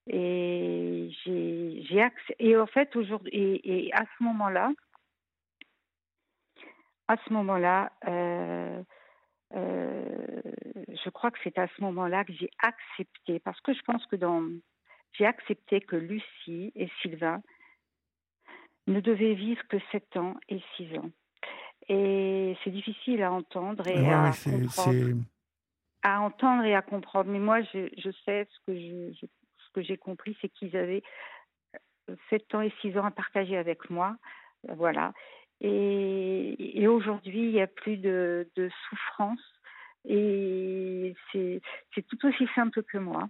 et 0.08 1.10
j'ai, 1.24 1.82
j'ai 1.82 2.08
et 2.38 2.56
en 2.56 2.66
fait 2.66 2.96
aujourd'hui 2.96 3.60
et, 3.62 3.92
à 3.92 4.04
ce 4.04 4.24
moment-là, 4.24 4.72
à 7.08 7.16
ce 7.26 7.32
moment-là, 7.32 7.92
euh, 8.06 8.82
euh, 9.54 10.42
je 11.04 11.10
crois 11.10 11.30
que 11.30 11.38
c'est 11.44 11.58
à 11.58 11.68
ce 11.68 11.82
moment-là 11.82 12.24
que 12.24 12.32
j'ai 12.32 12.50
accepté, 12.62 13.38
parce 13.40 13.60
que 13.60 13.74
je 13.74 13.82
pense 13.82 14.04
que 14.06 14.16
dans, 14.16 14.42
j'ai 15.12 15.26
accepté 15.26 15.80
que 15.80 15.96
Lucie 15.96 16.72
et 16.74 16.90
Sylvain 17.02 17.42
ne 18.86 19.00
devaient 19.00 19.34
vivre 19.34 19.62
que 19.68 19.78
7 19.92 20.16
ans 20.16 20.34
et 20.48 20.60
6 20.76 20.98
ans. 20.98 21.10
Et 21.88 22.56
c'est 22.62 22.70
difficile 22.70 23.22
à 23.22 23.32
entendre 23.32 23.86
et 23.86 24.10
à 24.10 24.32
comprendre. 24.44 25.22
À 26.02 26.20
entendre 26.20 26.64
et 26.64 26.74
à 26.74 26.82
comprendre. 26.82 27.30
Mais 27.30 27.38
moi, 27.38 27.62
je, 27.62 27.88
je 27.96 28.10
sais 28.24 28.46
ce 28.50 28.58
que 28.66 28.74
je, 28.74 29.12
je 29.20 29.26
que 29.70 29.82
j'ai 29.82 29.96
compris, 29.96 30.36
c'est 30.40 30.48
qu'ils 30.48 30.76
avaient 30.76 31.02
7 32.30 32.42
euh, 32.54 32.58
ans 32.58 32.60
et 32.62 32.72
6 32.80 32.96
ans 32.98 33.04
à 33.04 33.10
partager 33.10 33.56
avec 33.56 33.90
moi. 33.90 34.16
Euh, 34.68 34.74
voilà. 34.74 35.12
Et, 35.60 36.86
aujourd'hui, 36.86 37.40
il 37.40 37.52
n'y 37.52 37.60
a 37.60 37.66
plus 37.66 37.96
de, 37.96 38.48
souffrance. 38.88 39.40
Et 40.04 41.14
c'est 41.32 41.60
tout 42.08 42.26
aussi 42.26 42.48
simple 42.54 42.82
que 42.82 42.98
moi. 42.98 43.28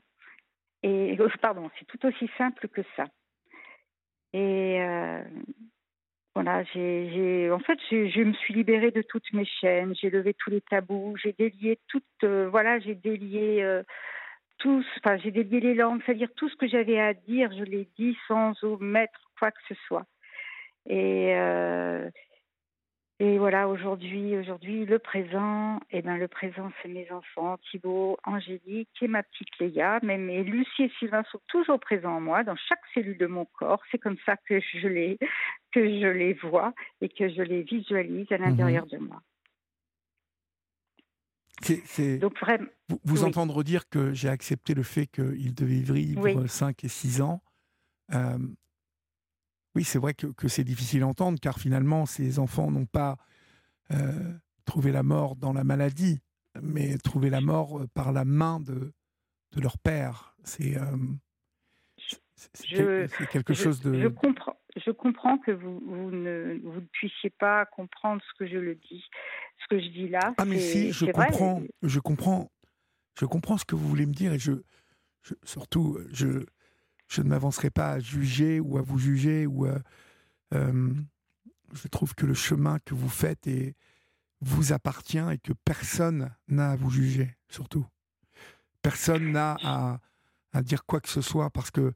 Et 0.82 1.18
euh, 1.18 1.28
pardon, 1.40 1.70
c'est 1.78 1.86
tout 1.86 2.06
aussi 2.06 2.30
simple 2.36 2.68
que 2.68 2.82
ça. 2.96 3.06
Et 4.32 4.78
voilà, 6.34 6.62
j'ai, 6.72 7.50
en 7.50 7.58
fait, 7.58 7.78
je 7.90 8.22
me 8.22 8.32
suis 8.34 8.54
libérée 8.54 8.92
de 8.92 9.02
toutes 9.02 9.32
mes 9.32 9.46
chaînes, 9.46 9.94
j'ai 9.96 10.10
levé 10.10 10.34
tous 10.34 10.50
les 10.50 10.60
tabous, 10.60 11.16
j'ai 11.20 11.32
délié 11.32 11.80
toutes, 11.88 12.24
voilà, 12.24 12.78
j'ai 12.78 12.94
délié 12.94 13.82
tout, 14.58 14.84
enfin, 14.98 15.16
j'ai 15.18 15.30
dédié 15.30 15.60
les 15.60 15.74
langues, 15.74 16.02
c'est-à-dire 16.04 16.30
tout 16.36 16.48
ce 16.48 16.56
que 16.56 16.68
j'avais 16.68 17.00
à 17.00 17.14
dire, 17.14 17.50
je 17.56 17.64
l'ai 17.64 17.88
dit 17.98 18.16
sans 18.26 18.52
omettre 18.62 19.30
quoi 19.38 19.50
que 19.50 19.60
ce 19.68 19.74
soit. 19.86 20.06
Et, 20.86 21.34
euh, 21.34 22.08
et 23.20 23.36
voilà, 23.38 23.68
aujourd'hui, 23.68 24.36
aujourd'hui, 24.36 24.86
le 24.86 25.00
présent, 25.00 25.78
et 25.90 25.98
eh 25.98 26.02
ben, 26.02 26.16
le 26.16 26.28
présent, 26.28 26.70
c'est 26.80 26.88
mes 26.88 27.10
enfants, 27.10 27.58
Thibaut, 27.68 28.16
Angélique 28.24 28.90
et 29.02 29.08
ma 29.08 29.24
petite 29.24 29.58
Léa. 29.58 29.98
Et 30.02 30.44
Lucie 30.44 30.84
et 30.84 30.92
Sylvain 31.00 31.24
sont 31.32 31.40
toujours 31.48 31.80
présents 31.80 32.16
en 32.16 32.20
moi, 32.20 32.44
dans 32.44 32.54
chaque 32.54 32.82
cellule 32.94 33.18
de 33.18 33.26
mon 33.26 33.44
corps. 33.44 33.82
C'est 33.90 33.98
comme 33.98 34.18
ça 34.24 34.36
que 34.36 34.60
je 34.60 34.86
les, 34.86 35.18
que 35.72 35.84
je 35.84 36.06
les 36.06 36.34
vois 36.34 36.72
et 37.00 37.08
que 37.08 37.28
je 37.28 37.42
les 37.42 37.62
visualise 37.62 38.30
à 38.30 38.38
l'intérieur 38.38 38.84
mhm. 38.84 38.90
de 38.90 38.98
moi. 38.98 39.20
C'est, 41.62 42.18
Donc 42.18 42.38
vraiment, 42.40 42.68
vous, 43.04 43.24
entendre 43.24 43.62
dire 43.62 43.88
que 43.88 44.12
j'ai 44.12 44.28
accepté 44.28 44.74
le 44.74 44.82
fait 44.82 45.06
qu'il 45.06 45.54
devait 45.54 45.80
vivre 45.80 46.46
5 46.46 46.84
et 46.84 46.88
6 46.88 47.20
ans. 47.20 47.42
Euh, 48.14 48.38
oui, 49.74 49.84
c'est 49.84 49.98
vrai 49.98 50.14
que, 50.14 50.48
c'est 50.48 50.64
difficile 50.64 51.02
à 51.02 51.06
entendre, 51.06 51.38
car 51.40 51.58
finalement, 51.58 52.06
ces 52.06 52.38
enfants 52.38 52.70
n'ont 52.70 52.86
pas 52.86 53.16
euh, 53.92 54.32
trouver 54.64 54.92
la 54.92 55.02
mort 55.02 55.36
dans 55.36 55.52
la 55.52 55.64
maladie, 55.64 56.20
mais 56.62 56.96
trouver 56.98 57.30
la 57.30 57.40
mort 57.40 57.82
par 57.94 58.12
la 58.12 58.24
main 58.24 58.60
de, 58.60 58.92
de 59.52 59.60
leur 59.60 59.78
père. 59.78 60.36
C'est 60.44 60.76
quelque 63.30 63.54
chose 63.54 63.80
de. 63.80 64.00
Je 64.00 64.08
comprends, 64.08 64.56
je 64.76 64.90
comprends 64.90 65.38
que 65.38 65.50
vous, 65.50 65.80
vous, 65.84 66.10
ne, 66.10 66.60
vous 66.62 66.80
ne 66.80 66.86
puissiez 66.92 67.30
pas 67.30 67.66
comprendre 67.66 68.22
ce 68.22 68.38
que 68.38 68.50
je 68.50 68.58
le 68.58 68.74
dis, 68.74 69.04
ce 69.62 69.66
que 69.68 69.80
je 69.80 69.88
dis 69.88 70.08
là. 70.08 70.34
Ah 70.38 70.44
mais 70.44 70.58
si, 70.58 70.92
je 70.92 71.06
comprends, 71.06 71.62
je 71.82 72.00
comprends, 72.00 72.50
je 73.18 73.24
comprends 73.26 73.58
ce 73.58 73.64
que 73.64 73.74
vous 73.74 73.88
voulez 73.88 74.06
me 74.06 74.14
dire 74.14 74.32
et 74.32 74.38
je, 74.38 74.52
surtout, 75.44 75.98
je, 76.12 76.44
je 77.08 77.22
ne 77.22 77.28
m'avancerai 77.28 77.70
pas 77.70 77.92
à 77.92 77.98
juger 77.98 78.60
ou 78.60 78.78
à 78.78 78.82
vous 78.82 78.98
juger 78.98 79.46
ou 79.46 79.66
euh, 79.66 80.94
je 81.72 81.88
trouve 81.88 82.14
que 82.14 82.26
le 82.26 82.34
chemin 82.34 82.78
que 82.84 82.94
vous 82.94 83.08
faites 83.08 83.46
et 83.46 83.74
vous 84.40 84.72
appartient 84.72 85.18
et 85.18 85.38
que 85.38 85.52
personne 85.64 86.30
n'a 86.46 86.70
à 86.70 86.76
vous 86.76 86.90
juger, 86.90 87.36
surtout. 87.48 87.86
Personne 88.82 89.32
n'a 89.32 89.56
à, 89.64 89.98
à 90.52 90.62
dire 90.62 90.84
quoi 90.84 91.00
que 91.00 91.08
ce 91.08 91.20
soit 91.20 91.50
parce 91.50 91.70
que 91.70 91.92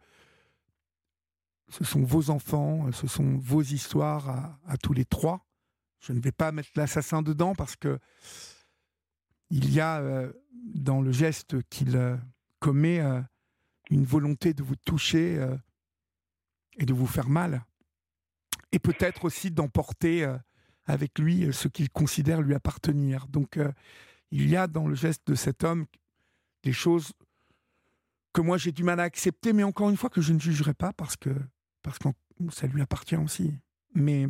ce 1.73 1.85
sont 1.85 2.03
vos 2.03 2.31
enfants, 2.31 2.93
ce 2.93 3.07
sont 3.07 3.39
vos 3.39 3.63
histoires 3.63 4.59
à, 4.67 4.77
tous 4.77 4.93
les 4.93 5.07
trois. 5.07 5.47
Je 6.01 6.13
ne 6.13 6.21
vais 6.21 6.33
pas 6.33 6.53
mettre 6.53 6.69
l'assassin 6.77 7.23
dedans 7.23 7.55
parce 7.55 7.77
que 7.77 7.99
il 9.51 9.73
y 9.73 9.81
a 9.81 10.01
euh, 10.01 10.33
dans 10.75 11.01
le 11.01 11.13
geste 11.13 11.63
qu'il 11.69 11.97
euh, 11.97 12.17
commet 12.59 13.01
euh, 13.01 13.21
une 13.91 14.05
volonté 14.05 14.55
de 14.55 14.63
vous 14.63 14.77
toucher 14.77 15.47
et 16.79 16.87
de 16.87 16.95
vous 16.95 17.07
faire 17.07 17.29
mal. 17.29 17.65
Et 18.71 18.79
peut-être 18.79 19.27
aussi 19.27 19.51
d'emporter 19.51 20.27
avec 20.87 21.19
lui 21.19 21.53
ce 21.53 21.69
qu'il 21.69 21.91
considère 21.91 22.41
lui 22.41 22.55
appartenir. 22.55 23.27
Donc 23.27 23.59
il 24.31 24.49
y 24.49 24.57
a 24.57 24.67
dans 24.67 24.87
le 24.87 24.95
geste 24.95 25.27
de 25.27 25.35
cet 25.35 25.63
homme 25.63 25.85
des 26.63 26.73
choses 26.73 27.13
que 28.33 28.41
moi 28.41 28.57
j'ai 28.57 28.73
du 28.73 28.83
mal 28.83 28.99
à 29.01 29.03
accepter, 29.03 29.53
mais 29.53 29.65
encore 29.65 29.91
une 29.91 29.99
fois 29.99 30.09
que 30.09 30.23
je 30.23 30.33
ne 30.33 30.41
jugerai 30.41 30.73
pas 30.73 30.95
parce 30.95 31.17
que 31.17 31.35
parce 31.83 31.99
que 31.99 32.09
ça 32.51 32.67
lui 32.67 32.83
appartient 32.83 33.17
aussi. 33.17 33.53
Mais 33.95 34.27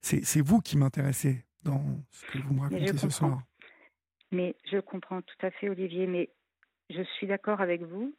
c'est 0.00 0.40
vous 0.40 0.60
qui 0.60 0.76
m'intéressez 0.76 1.44
dans 1.64 1.82
ce 2.10 2.26
que 2.26 2.38
vous 2.38 2.54
me 2.54 2.60
racontez 2.60 2.96
ce 2.96 3.10
soir. 3.10 3.42
Mais 4.30 4.56
je 4.70 4.78
comprends 4.78 5.22
tout 5.22 5.46
à 5.46 5.50
fait, 5.50 5.68
Olivier, 5.68 6.06
mais 6.06 6.30
je 6.90 7.02
suis 7.02 7.26
d'accord 7.26 7.60
avec 7.60 7.82
vous. 7.82 8.14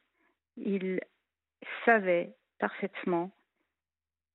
Il 0.57 0.99
savait 1.85 2.35
parfaitement 2.57 3.31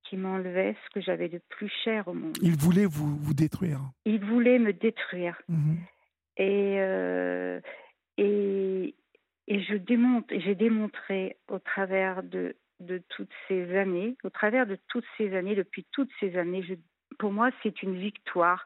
qu'il 0.03 0.19
m'enlevait 0.19 0.75
ce 0.85 0.93
que 0.93 1.01
j'avais 1.01 1.29
de 1.29 1.41
plus 1.49 1.71
cher 1.83 2.07
au 2.07 2.13
monde. 2.13 2.37
Il 2.41 2.55
voulait 2.55 2.85
vous, 2.85 3.17
vous 3.17 3.33
détruire. 3.33 3.81
Il 4.05 4.23
voulait 4.23 4.59
me 4.59 4.71
détruire. 4.71 5.41
Mhm. 5.49 5.77
Et, 6.37 6.75
euh, 6.79 7.59
et, 8.17 8.95
et 9.47 9.63
je 9.63 9.75
démontre, 9.75 10.33
j'ai 10.37 10.55
démontré 10.55 11.37
au 11.47 11.59
travers 11.59 12.23
de 12.23 12.55
de 12.79 13.01
toutes 13.09 13.33
ces 13.47 13.77
années, 13.77 14.17
au 14.23 14.29
travers 14.29 14.65
de 14.65 14.77
toutes 14.87 15.05
ces 15.17 15.35
années, 15.35 15.55
depuis 15.55 15.85
toutes 15.91 16.11
ces 16.19 16.37
années, 16.37 16.63
pour 17.19 17.31
moi, 17.31 17.49
c'est 17.63 17.83
une 17.83 17.97
victoire 17.97 18.65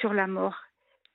sur 0.00 0.12
la 0.12 0.26
mort 0.26 0.56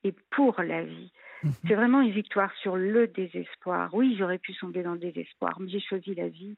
et 0.04 0.14
pour 0.32 0.62
la 0.62 0.84
vie. 0.84 1.12
Mhm. 1.44 1.52
C'est 1.66 1.76
vraiment 1.76 2.02
une 2.02 2.12
victoire 2.12 2.54
sur 2.56 2.76
le 2.76 3.08
désespoir. 3.08 3.94
Oui, 3.94 4.16
j'aurais 4.18 4.38
pu 4.38 4.54
sombrer 4.54 4.84
dans 4.84 4.94
le 4.94 5.00
désespoir, 5.00 5.60
mais 5.60 5.70
j'ai 5.70 5.80
choisi 5.80 6.14
la 6.16 6.30
vie. 6.30 6.58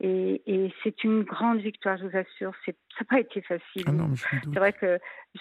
Et, 0.00 0.72
c'est 0.84 1.02
une 1.02 1.22
grande 1.22 1.58
victoire, 1.58 1.98
je 1.98 2.06
vous 2.06 2.16
assure. 2.16 2.52
Ça 2.64 2.72
n'a 2.72 3.06
pas 3.08 3.20
été 3.20 3.42
facile. 3.42 3.84
Ah 3.86 3.92
c'est 4.44 4.58
vrai 4.58 4.72
que 4.72 4.98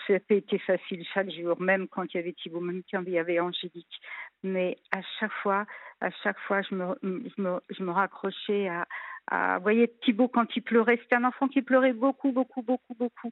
ça 0.08 0.14
n'a 0.14 0.20
pas 0.20 0.36
été 0.36 0.58
facile 0.58 1.06
chaque 1.14 1.30
jour, 1.32 1.60
même 1.62 1.88
quand 1.88 2.12
il 2.14 2.18
y 2.18 2.20
avait 2.20 2.34
Thibault, 2.34 2.62
même 2.62 2.82
quand 2.92 3.04
il 3.06 3.14
y 3.14 3.20
avait 3.20 3.40
Angélique. 3.40 4.02
Mais 4.44 4.78
à 4.92 5.02
chaque 5.20 5.34
fois, 5.44 5.66
à 6.02 6.10
chaque 6.24 6.40
fois, 6.40 6.62
je 6.64 6.74
me, 6.74 6.98
je 7.04 7.42
me, 7.42 7.60
je 7.70 7.84
me 7.84 7.92
raccrochais 7.92 8.68
à, 8.68 8.88
à. 9.28 9.58
Vous 9.58 9.64
voyez, 9.64 9.94
Thibault, 10.04 10.28
quand 10.28 10.56
il 10.56 10.62
pleurait, 10.62 10.98
c'était 11.04 11.16
un 11.16 11.26
enfant 11.26 11.48
qui 11.48 11.62
pleurait 11.62 11.94
beaucoup, 11.94 12.32
beaucoup, 12.32 12.64
beaucoup, 12.64 12.96
beaucoup. 12.96 13.32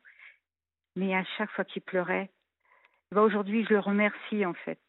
Mais 0.95 1.15
à 1.15 1.23
chaque 1.37 1.49
fois 1.51 1.65
qu'il 1.65 1.81
pleurait, 1.81 2.29
bah 3.11 3.21
aujourd'hui, 3.21 3.65
je 3.65 3.73
le 3.73 3.79
remercie 3.79 4.45
en 4.45 4.53
fait. 4.53 4.79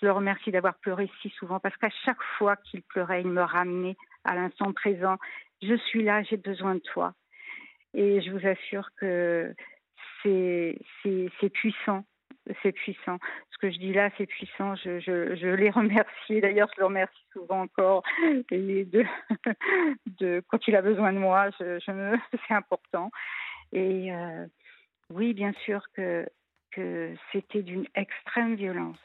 Je 0.00 0.06
le 0.06 0.12
remercie 0.12 0.50
d'avoir 0.50 0.74
pleuré 0.74 1.10
si 1.22 1.30
souvent 1.30 1.58
parce 1.58 1.76
qu'à 1.76 1.88
chaque 2.04 2.22
fois 2.36 2.56
qu'il 2.56 2.82
pleurait, 2.82 3.22
il 3.22 3.28
me 3.28 3.42
ramenait 3.42 3.96
à 4.24 4.34
l'instant 4.34 4.72
présent 4.72 5.16
je 5.62 5.76
suis 5.76 6.02
là, 6.02 6.22
j'ai 6.22 6.36
besoin 6.36 6.74
de 6.74 6.80
toi. 6.80 7.14
Et 7.94 8.20
je 8.20 8.30
vous 8.30 8.46
assure 8.46 8.88
que 8.96 9.54
c'est 10.22 11.50
puissant. 11.52 12.04
C'est 12.62 12.72
puissant. 12.72 13.18
Ce 13.50 13.58
que 13.58 13.70
je 13.70 13.78
dis 13.78 13.92
là, 13.92 14.10
c'est 14.16 14.26
puissant. 14.26 14.76
Je, 14.76 15.00
je, 15.00 15.34
je, 15.34 15.48
les 15.48 15.70
remercie. 15.70 16.40
D'ailleurs, 16.40 16.68
je 16.74 16.80
le 16.80 16.86
remercie 16.86 17.26
souvent 17.32 17.62
encore. 17.62 18.02
De, 18.50 18.84
de, 20.20 20.42
quand 20.48 20.68
il 20.68 20.76
a 20.76 20.82
besoin 20.82 21.12
de 21.12 21.18
moi, 21.18 21.50
c'est 21.58 22.54
important. 22.54 23.10
Et 23.72 24.12
euh, 24.12 24.46
oui, 25.10 25.34
bien 25.34 25.52
sûr 25.64 25.82
que, 25.94 26.26
que 26.70 27.14
c'était 27.32 27.62
d'une 27.62 27.86
extrême 27.94 28.54
violence. 28.54 28.98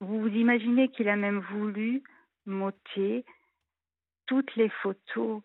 Vous 0.00 0.20
vous 0.20 0.28
imaginez 0.28 0.88
qu'il 0.88 1.08
a 1.08 1.16
même 1.16 1.40
voulu 1.40 2.02
m'ôter 2.46 3.24
toutes 4.26 4.54
les 4.56 4.68
photos 4.68 5.42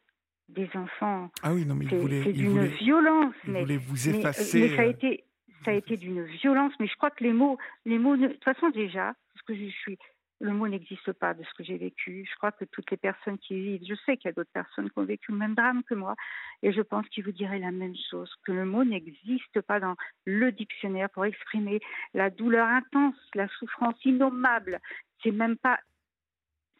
des 0.49 0.69
enfants. 0.75 1.31
Ah 1.41 1.53
oui, 1.53 1.65
non, 1.65 1.75
mais 1.75 1.85
c'est 1.89 2.33
d'une 2.33 2.65
violence. 2.65 3.33
Il 3.45 3.53
mais, 3.53 3.61
voulait 3.61 3.77
vous 3.77 4.09
effacer. 4.09 4.61
Mais, 4.61 4.75
ça 4.75 4.81
a 4.81 4.85
euh, 4.85 4.89
été, 4.89 5.23
ça 5.65 5.71
a 5.71 5.73
été 5.73 5.97
d'une 5.97 6.23
violence. 6.25 6.73
Mais 6.79 6.87
je 6.87 6.95
crois 6.95 7.11
que 7.11 7.23
les 7.23 7.33
mots, 7.33 7.57
les 7.85 7.97
mots, 7.97 8.17
de 8.17 8.27
toute 8.27 8.43
façon 8.43 8.69
déjà, 8.69 9.13
parce 9.33 9.45
que 9.45 9.55
je 9.55 9.69
suis, 9.69 9.97
le 10.39 10.53
mot 10.53 10.67
n'existe 10.67 11.13
pas 11.13 11.33
de 11.33 11.43
ce 11.43 11.53
que 11.55 11.63
j'ai 11.63 11.77
vécu. 11.77 12.27
Je 12.29 12.35
crois 12.35 12.51
que 12.51 12.65
toutes 12.65 12.91
les 12.91 12.97
personnes 12.97 13.37
qui 13.37 13.55
vivent, 13.55 13.85
je 13.87 13.95
sais 14.05 14.17
qu'il 14.17 14.27
y 14.27 14.31
a 14.31 14.33
d'autres 14.33 14.51
personnes 14.51 14.89
qui 14.89 14.99
ont 14.99 15.05
vécu 15.05 15.31
le 15.31 15.37
même 15.37 15.55
drame 15.55 15.83
que 15.83 15.95
moi, 15.95 16.15
et 16.61 16.71
je 16.73 16.81
pense 16.81 17.07
qu'ils 17.09 17.23
vous 17.23 17.31
diraient 17.31 17.59
la 17.59 17.71
même 17.71 17.95
chose, 18.11 18.31
que 18.45 18.51
le 18.51 18.65
mot 18.65 18.83
n'existe 18.83 19.61
pas 19.61 19.79
dans 19.79 19.95
le 20.25 20.51
dictionnaire 20.51 21.09
pour 21.09 21.25
exprimer 21.25 21.79
la 22.13 22.29
douleur 22.29 22.67
intense, 22.67 23.15
la 23.33 23.47
souffrance 23.59 23.95
innommable. 24.03 24.79
C'est 25.21 25.31
même 25.31 25.57
pas, 25.57 25.79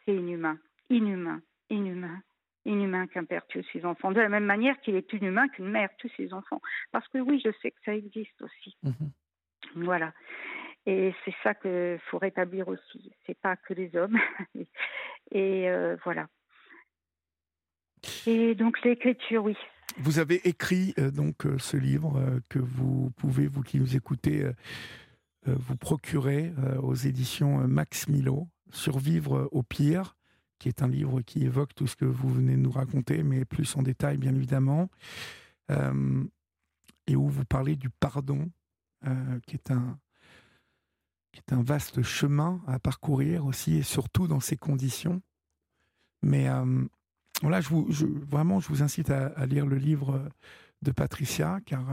c'est 0.04 0.14
inhumain, 0.14 0.58
inhumain, 0.90 1.40
inhumain 1.70 2.22
inhumain 2.64 3.06
qu'un 3.06 3.24
père 3.24 3.46
tue 3.46 3.64
ses 3.72 3.84
enfants, 3.84 4.12
de 4.12 4.20
la 4.20 4.28
même 4.28 4.44
manière 4.44 4.80
qu'il 4.80 4.94
est 4.96 5.12
inhumain 5.12 5.48
qu'une 5.48 5.70
mère 5.70 5.90
tue 5.98 6.10
ses 6.16 6.32
enfants. 6.32 6.60
Parce 6.92 7.06
que 7.08 7.18
oui, 7.18 7.40
je 7.44 7.50
sais 7.62 7.70
que 7.70 7.78
ça 7.84 7.94
existe 7.94 8.40
aussi. 8.40 8.76
Mhm. 8.82 9.84
Voilà. 9.84 10.12
Et 10.86 11.14
c'est 11.24 11.34
ça 11.42 11.54
qu'il 11.54 11.98
faut 12.10 12.18
rétablir 12.18 12.68
aussi. 12.68 13.12
C'est 13.26 13.38
pas 13.38 13.56
que 13.56 13.72
les 13.72 13.94
hommes. 13.96 14.18
Et 15.30 15.68
euh, 15.68 15.96
voilà. 16.04 16.28
Et 18.26 18.54
donc 18.54 18.82
l'écriture, 18.82 19.44
oui. 19.44 19.56
Vous 19.96 20.18
avez 20.18 20.46
écrit 20.46 20.92
euh, 20.98 21.10
donc 21.10 21.46
euh, 21.46 21.58
ce 21.58 21.76
livre 21.76 22.40
que 22.50 22.58
vous 22.58 23.10
pouvez, 23.16 23.46
vous 23.46 23.62
qui 23.62 23.78
nous 23.78 23.96
écoutez, 23.96 24.46
vous 25.46 25.76
procurer 25.76 26.52
aux 26.82 26.94
éditions 26.94 27.68
Max 27.68 28.08
Milo, 28.08 28.48
Survivre 28.70 29.48
au 29.52 29.62
pire 29.62 30.16
qui 30.58 30.68
est 30.68 30.82
un 30.82 30.88
livre 30.88 31.20
qui 31.22 31.44
évoque 31.44 31.74
tout 31.74 31.86
ce 31.86 31.96
que 31.96 32.04
vous 32.04 32.28
venez 32.28 32.52
de 32.52 32.60
nous 32.60 32.70
raconter, 32.70 33.22
mais 33.22 33.44
plus 33.44 33.76
en 33.76 33.82
détail, 33.82 34.18
bien 34.18 34.34
évidemment, 34.34 34.88
euh, 35.70 36.24
et 37.06 37.16
où 37.16 37.28
vous 37.28 37.44
parlez 37.44 37.76
du 37.76 37.90
pardon, 37.90 38.50
euh, 39.06 39.40
qui, 39.46 39.56
est 39.56 39.70
un, 39.70 39.98
qui 41.32 41.40
est 41.40 41.52
un 41.52 41.62
vaste 41.62 42.02
chemin 42.02 42.62
à 42.66 42.78
parcourir 42.78 43.44
aussi, 43.44 43.76
et 43.76 43.82
surtout 43.82 44.26
dans 44.26 44.40
ces 44.40 44.56
conditions. 44.56 45.20
Mais 46.22 46.48
euh, 46.48 46.84
vraiment, 47.42 48.60
je 48.60 48.68
vous 48.68 48.82
incite 48.82 49.10
à, 49.10 49.46
lire 49.46 49.66
le 49.66 49.76
livre 49.76 50.30
de 50.82 50.92
Patricia, 50.92 51.60
car 51.66 51.84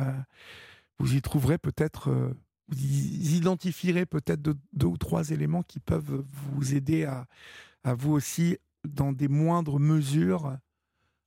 vous 0.99 1.15
y 1.15 1.21
trouverez 1.21 1.57
peut-être 1.57 2.33
vous 2.71 3.35
identifierez 3.35 4.05
peut-être 4.05 4.41
deux, 4.41 4.85
ou 4.85 4.97
trois 4.97 5.29
éléments 5.31 5.63
qui 5.63 5.79
peuvent 5.79 6.23
vous 6.53 6.73
aider 6.73 7.03
à, 7.03 7.27
à 7.83 7.93
vous 7.93 8.11
aussi, 8.11 8.57
dans 8.83 9.11
des 9.11 9.27
moindres 9.27 9.79
mesures, 9.79 10.57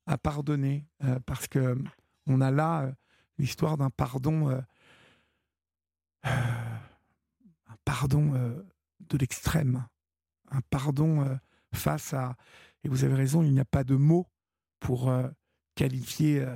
à 0.07 0.19
pardonner, 0.19 0.87
euh, 1.03 1.19
parce 1.27 1.47
que 1.47 1.79
on 2.27 2.41
a 2.41 2.51
là 2.51 2.83
euh, 2.83 2.93
l'histoire 3.39 3.77
d'un 3.77 3.91
pardon, 3.91 4.51
euh, 4.51 4.61
un 6.25 7.77
pardon 7.85 8.33
de 9.01 9.19
l'extrême, 9.19 9.87
un 10.51 10.61
pardon 10.71 11.39
face 11.75 12.15
à, 12.15 12.37
et 12.83 12.89
vous 12.89 13.05
avez 13.05 13.15
raison, 13.15 13.43
il 13.43 13.53
n'y 13.53 13.61
a 13.61 13.65
pas 13.65 13.85
de 13.85 13.95
mots 13.95 14.27
pour 14.81 15.13
qualifier 15.75 16.47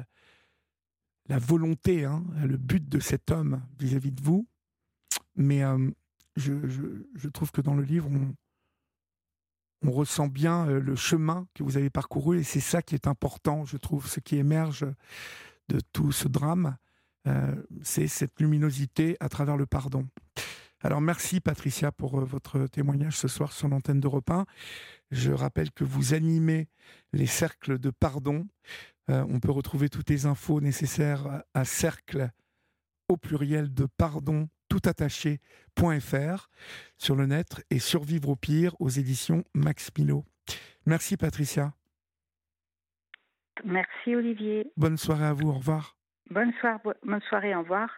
la 1.27 1.39
volonté, 1.39 2.07
hein, 2.07 2.25
le 2.47 2.57
but 2.57 2.89
de 2.89 2.99
cet 2.99 3.31
homme 3.31 3.63
vis-à-vis 3.79 4.13
de 4.13 4.23
vous, 4.23 4.49
mais 5.37 5.63
je, 6.37 6.67
je, 7.15 7.29
trouve 7.29 7.51
que 7.51 7.61
dans 7.61 7.75
le 7.75 7.83
livre, 7.83 8.09
on, 8.11 8.35
on 9.83 9.91
ressent 9.91 10.27
bien 10.27 10.69
euh, 10.69 10.81
le 10.81 10.97
chemin 10.97 11.47
que 11.55 11.63
vous 11.63 11.77
avez 11.77 11.91
parcouru 11.91 12.39
et 12.39 12.43
c'est 12.43 12.61
ça 12.61 12.83
qui 12.83 12.95
est 12.95 13.07
important, 13.07 13.65
je 13.65 13.77
trouve, 13.77 14.07
ce 14.07 14.21
qui 14.21 14.37
émerge 14.37 14.87
de 15.69 15.81
tout 15.93 16.13
ce 16.13 16.29
drame, 16.29 16.77
c'est 17.83 18.09
cette 18.09 18.41
luminosité 18.41 19.19
à 19.21 19.29
travers 19.29 19.59
le 19.59 19.67
pardon. 19.67 20.09
Alors 20.81 21.03
merci 21.03 21.41
Patricia 21.41 21.93
pour 21.93 22.25
votre 22.25 22.69
témoignage 22.69 23.19
ce 23.19 23.29
soir 23.29 23.53
sur 23.53 23.69
l'antenne 23.69 24.01
d'Europe 24.01 24.31
1. 24.31 24.47
Je 25.11 25.31
rappelle 25.33 25.71
que 25.71 25.85
vous 25.85 26.15
animez 26.15 26.69
les 27.13 27.27
cercles 27.27 27.79
de 27.79 27.91
pardon. 27.91 28.47
on 29.09 29.41
peut 29.41 29.51
retrouver 29.51 29.91
toutes 29.91 30.09
les 30.09 30.25
infos 30.25 30.63
nécessaires 30.63 31.43
à 31.53 31.67
cercle 31.67 32.31
au 33.09 33.19
pluriel 33.19 33.75
de 33.75 33.87
pardon 33.99 34.49
toutattaché.fr 34.69 36.49
sur 36.97 37.17
le 37.17 37.27
net 37.27 37.65
et 37.71 37.79
Survivre 37.79 38.31
au 38.31 38.37
pire 38.37 38.75
aux 38.81 38.89
éditions 38.89 39.45
Max 39.55 39.91
Milo. 39.97 40.25
Merci 40.87 41.17
Patricia. 41.17 41.73
Merci 43.65 44.15
Olivier. 44.15 44.71
Bonne 44.77 44.97
soirée 44.97 45.27
à 45.27 45.33
vous, 45.33 45.49
au 45.49 45.55
revoir. 45.55 45.97
Bonne, 46.31 46.53
soirée, 46.61 46.79
bonne 47.03 47.23
soirée, 47.29 47.55
au 47.55 47.61
revoir. 47.61 47.91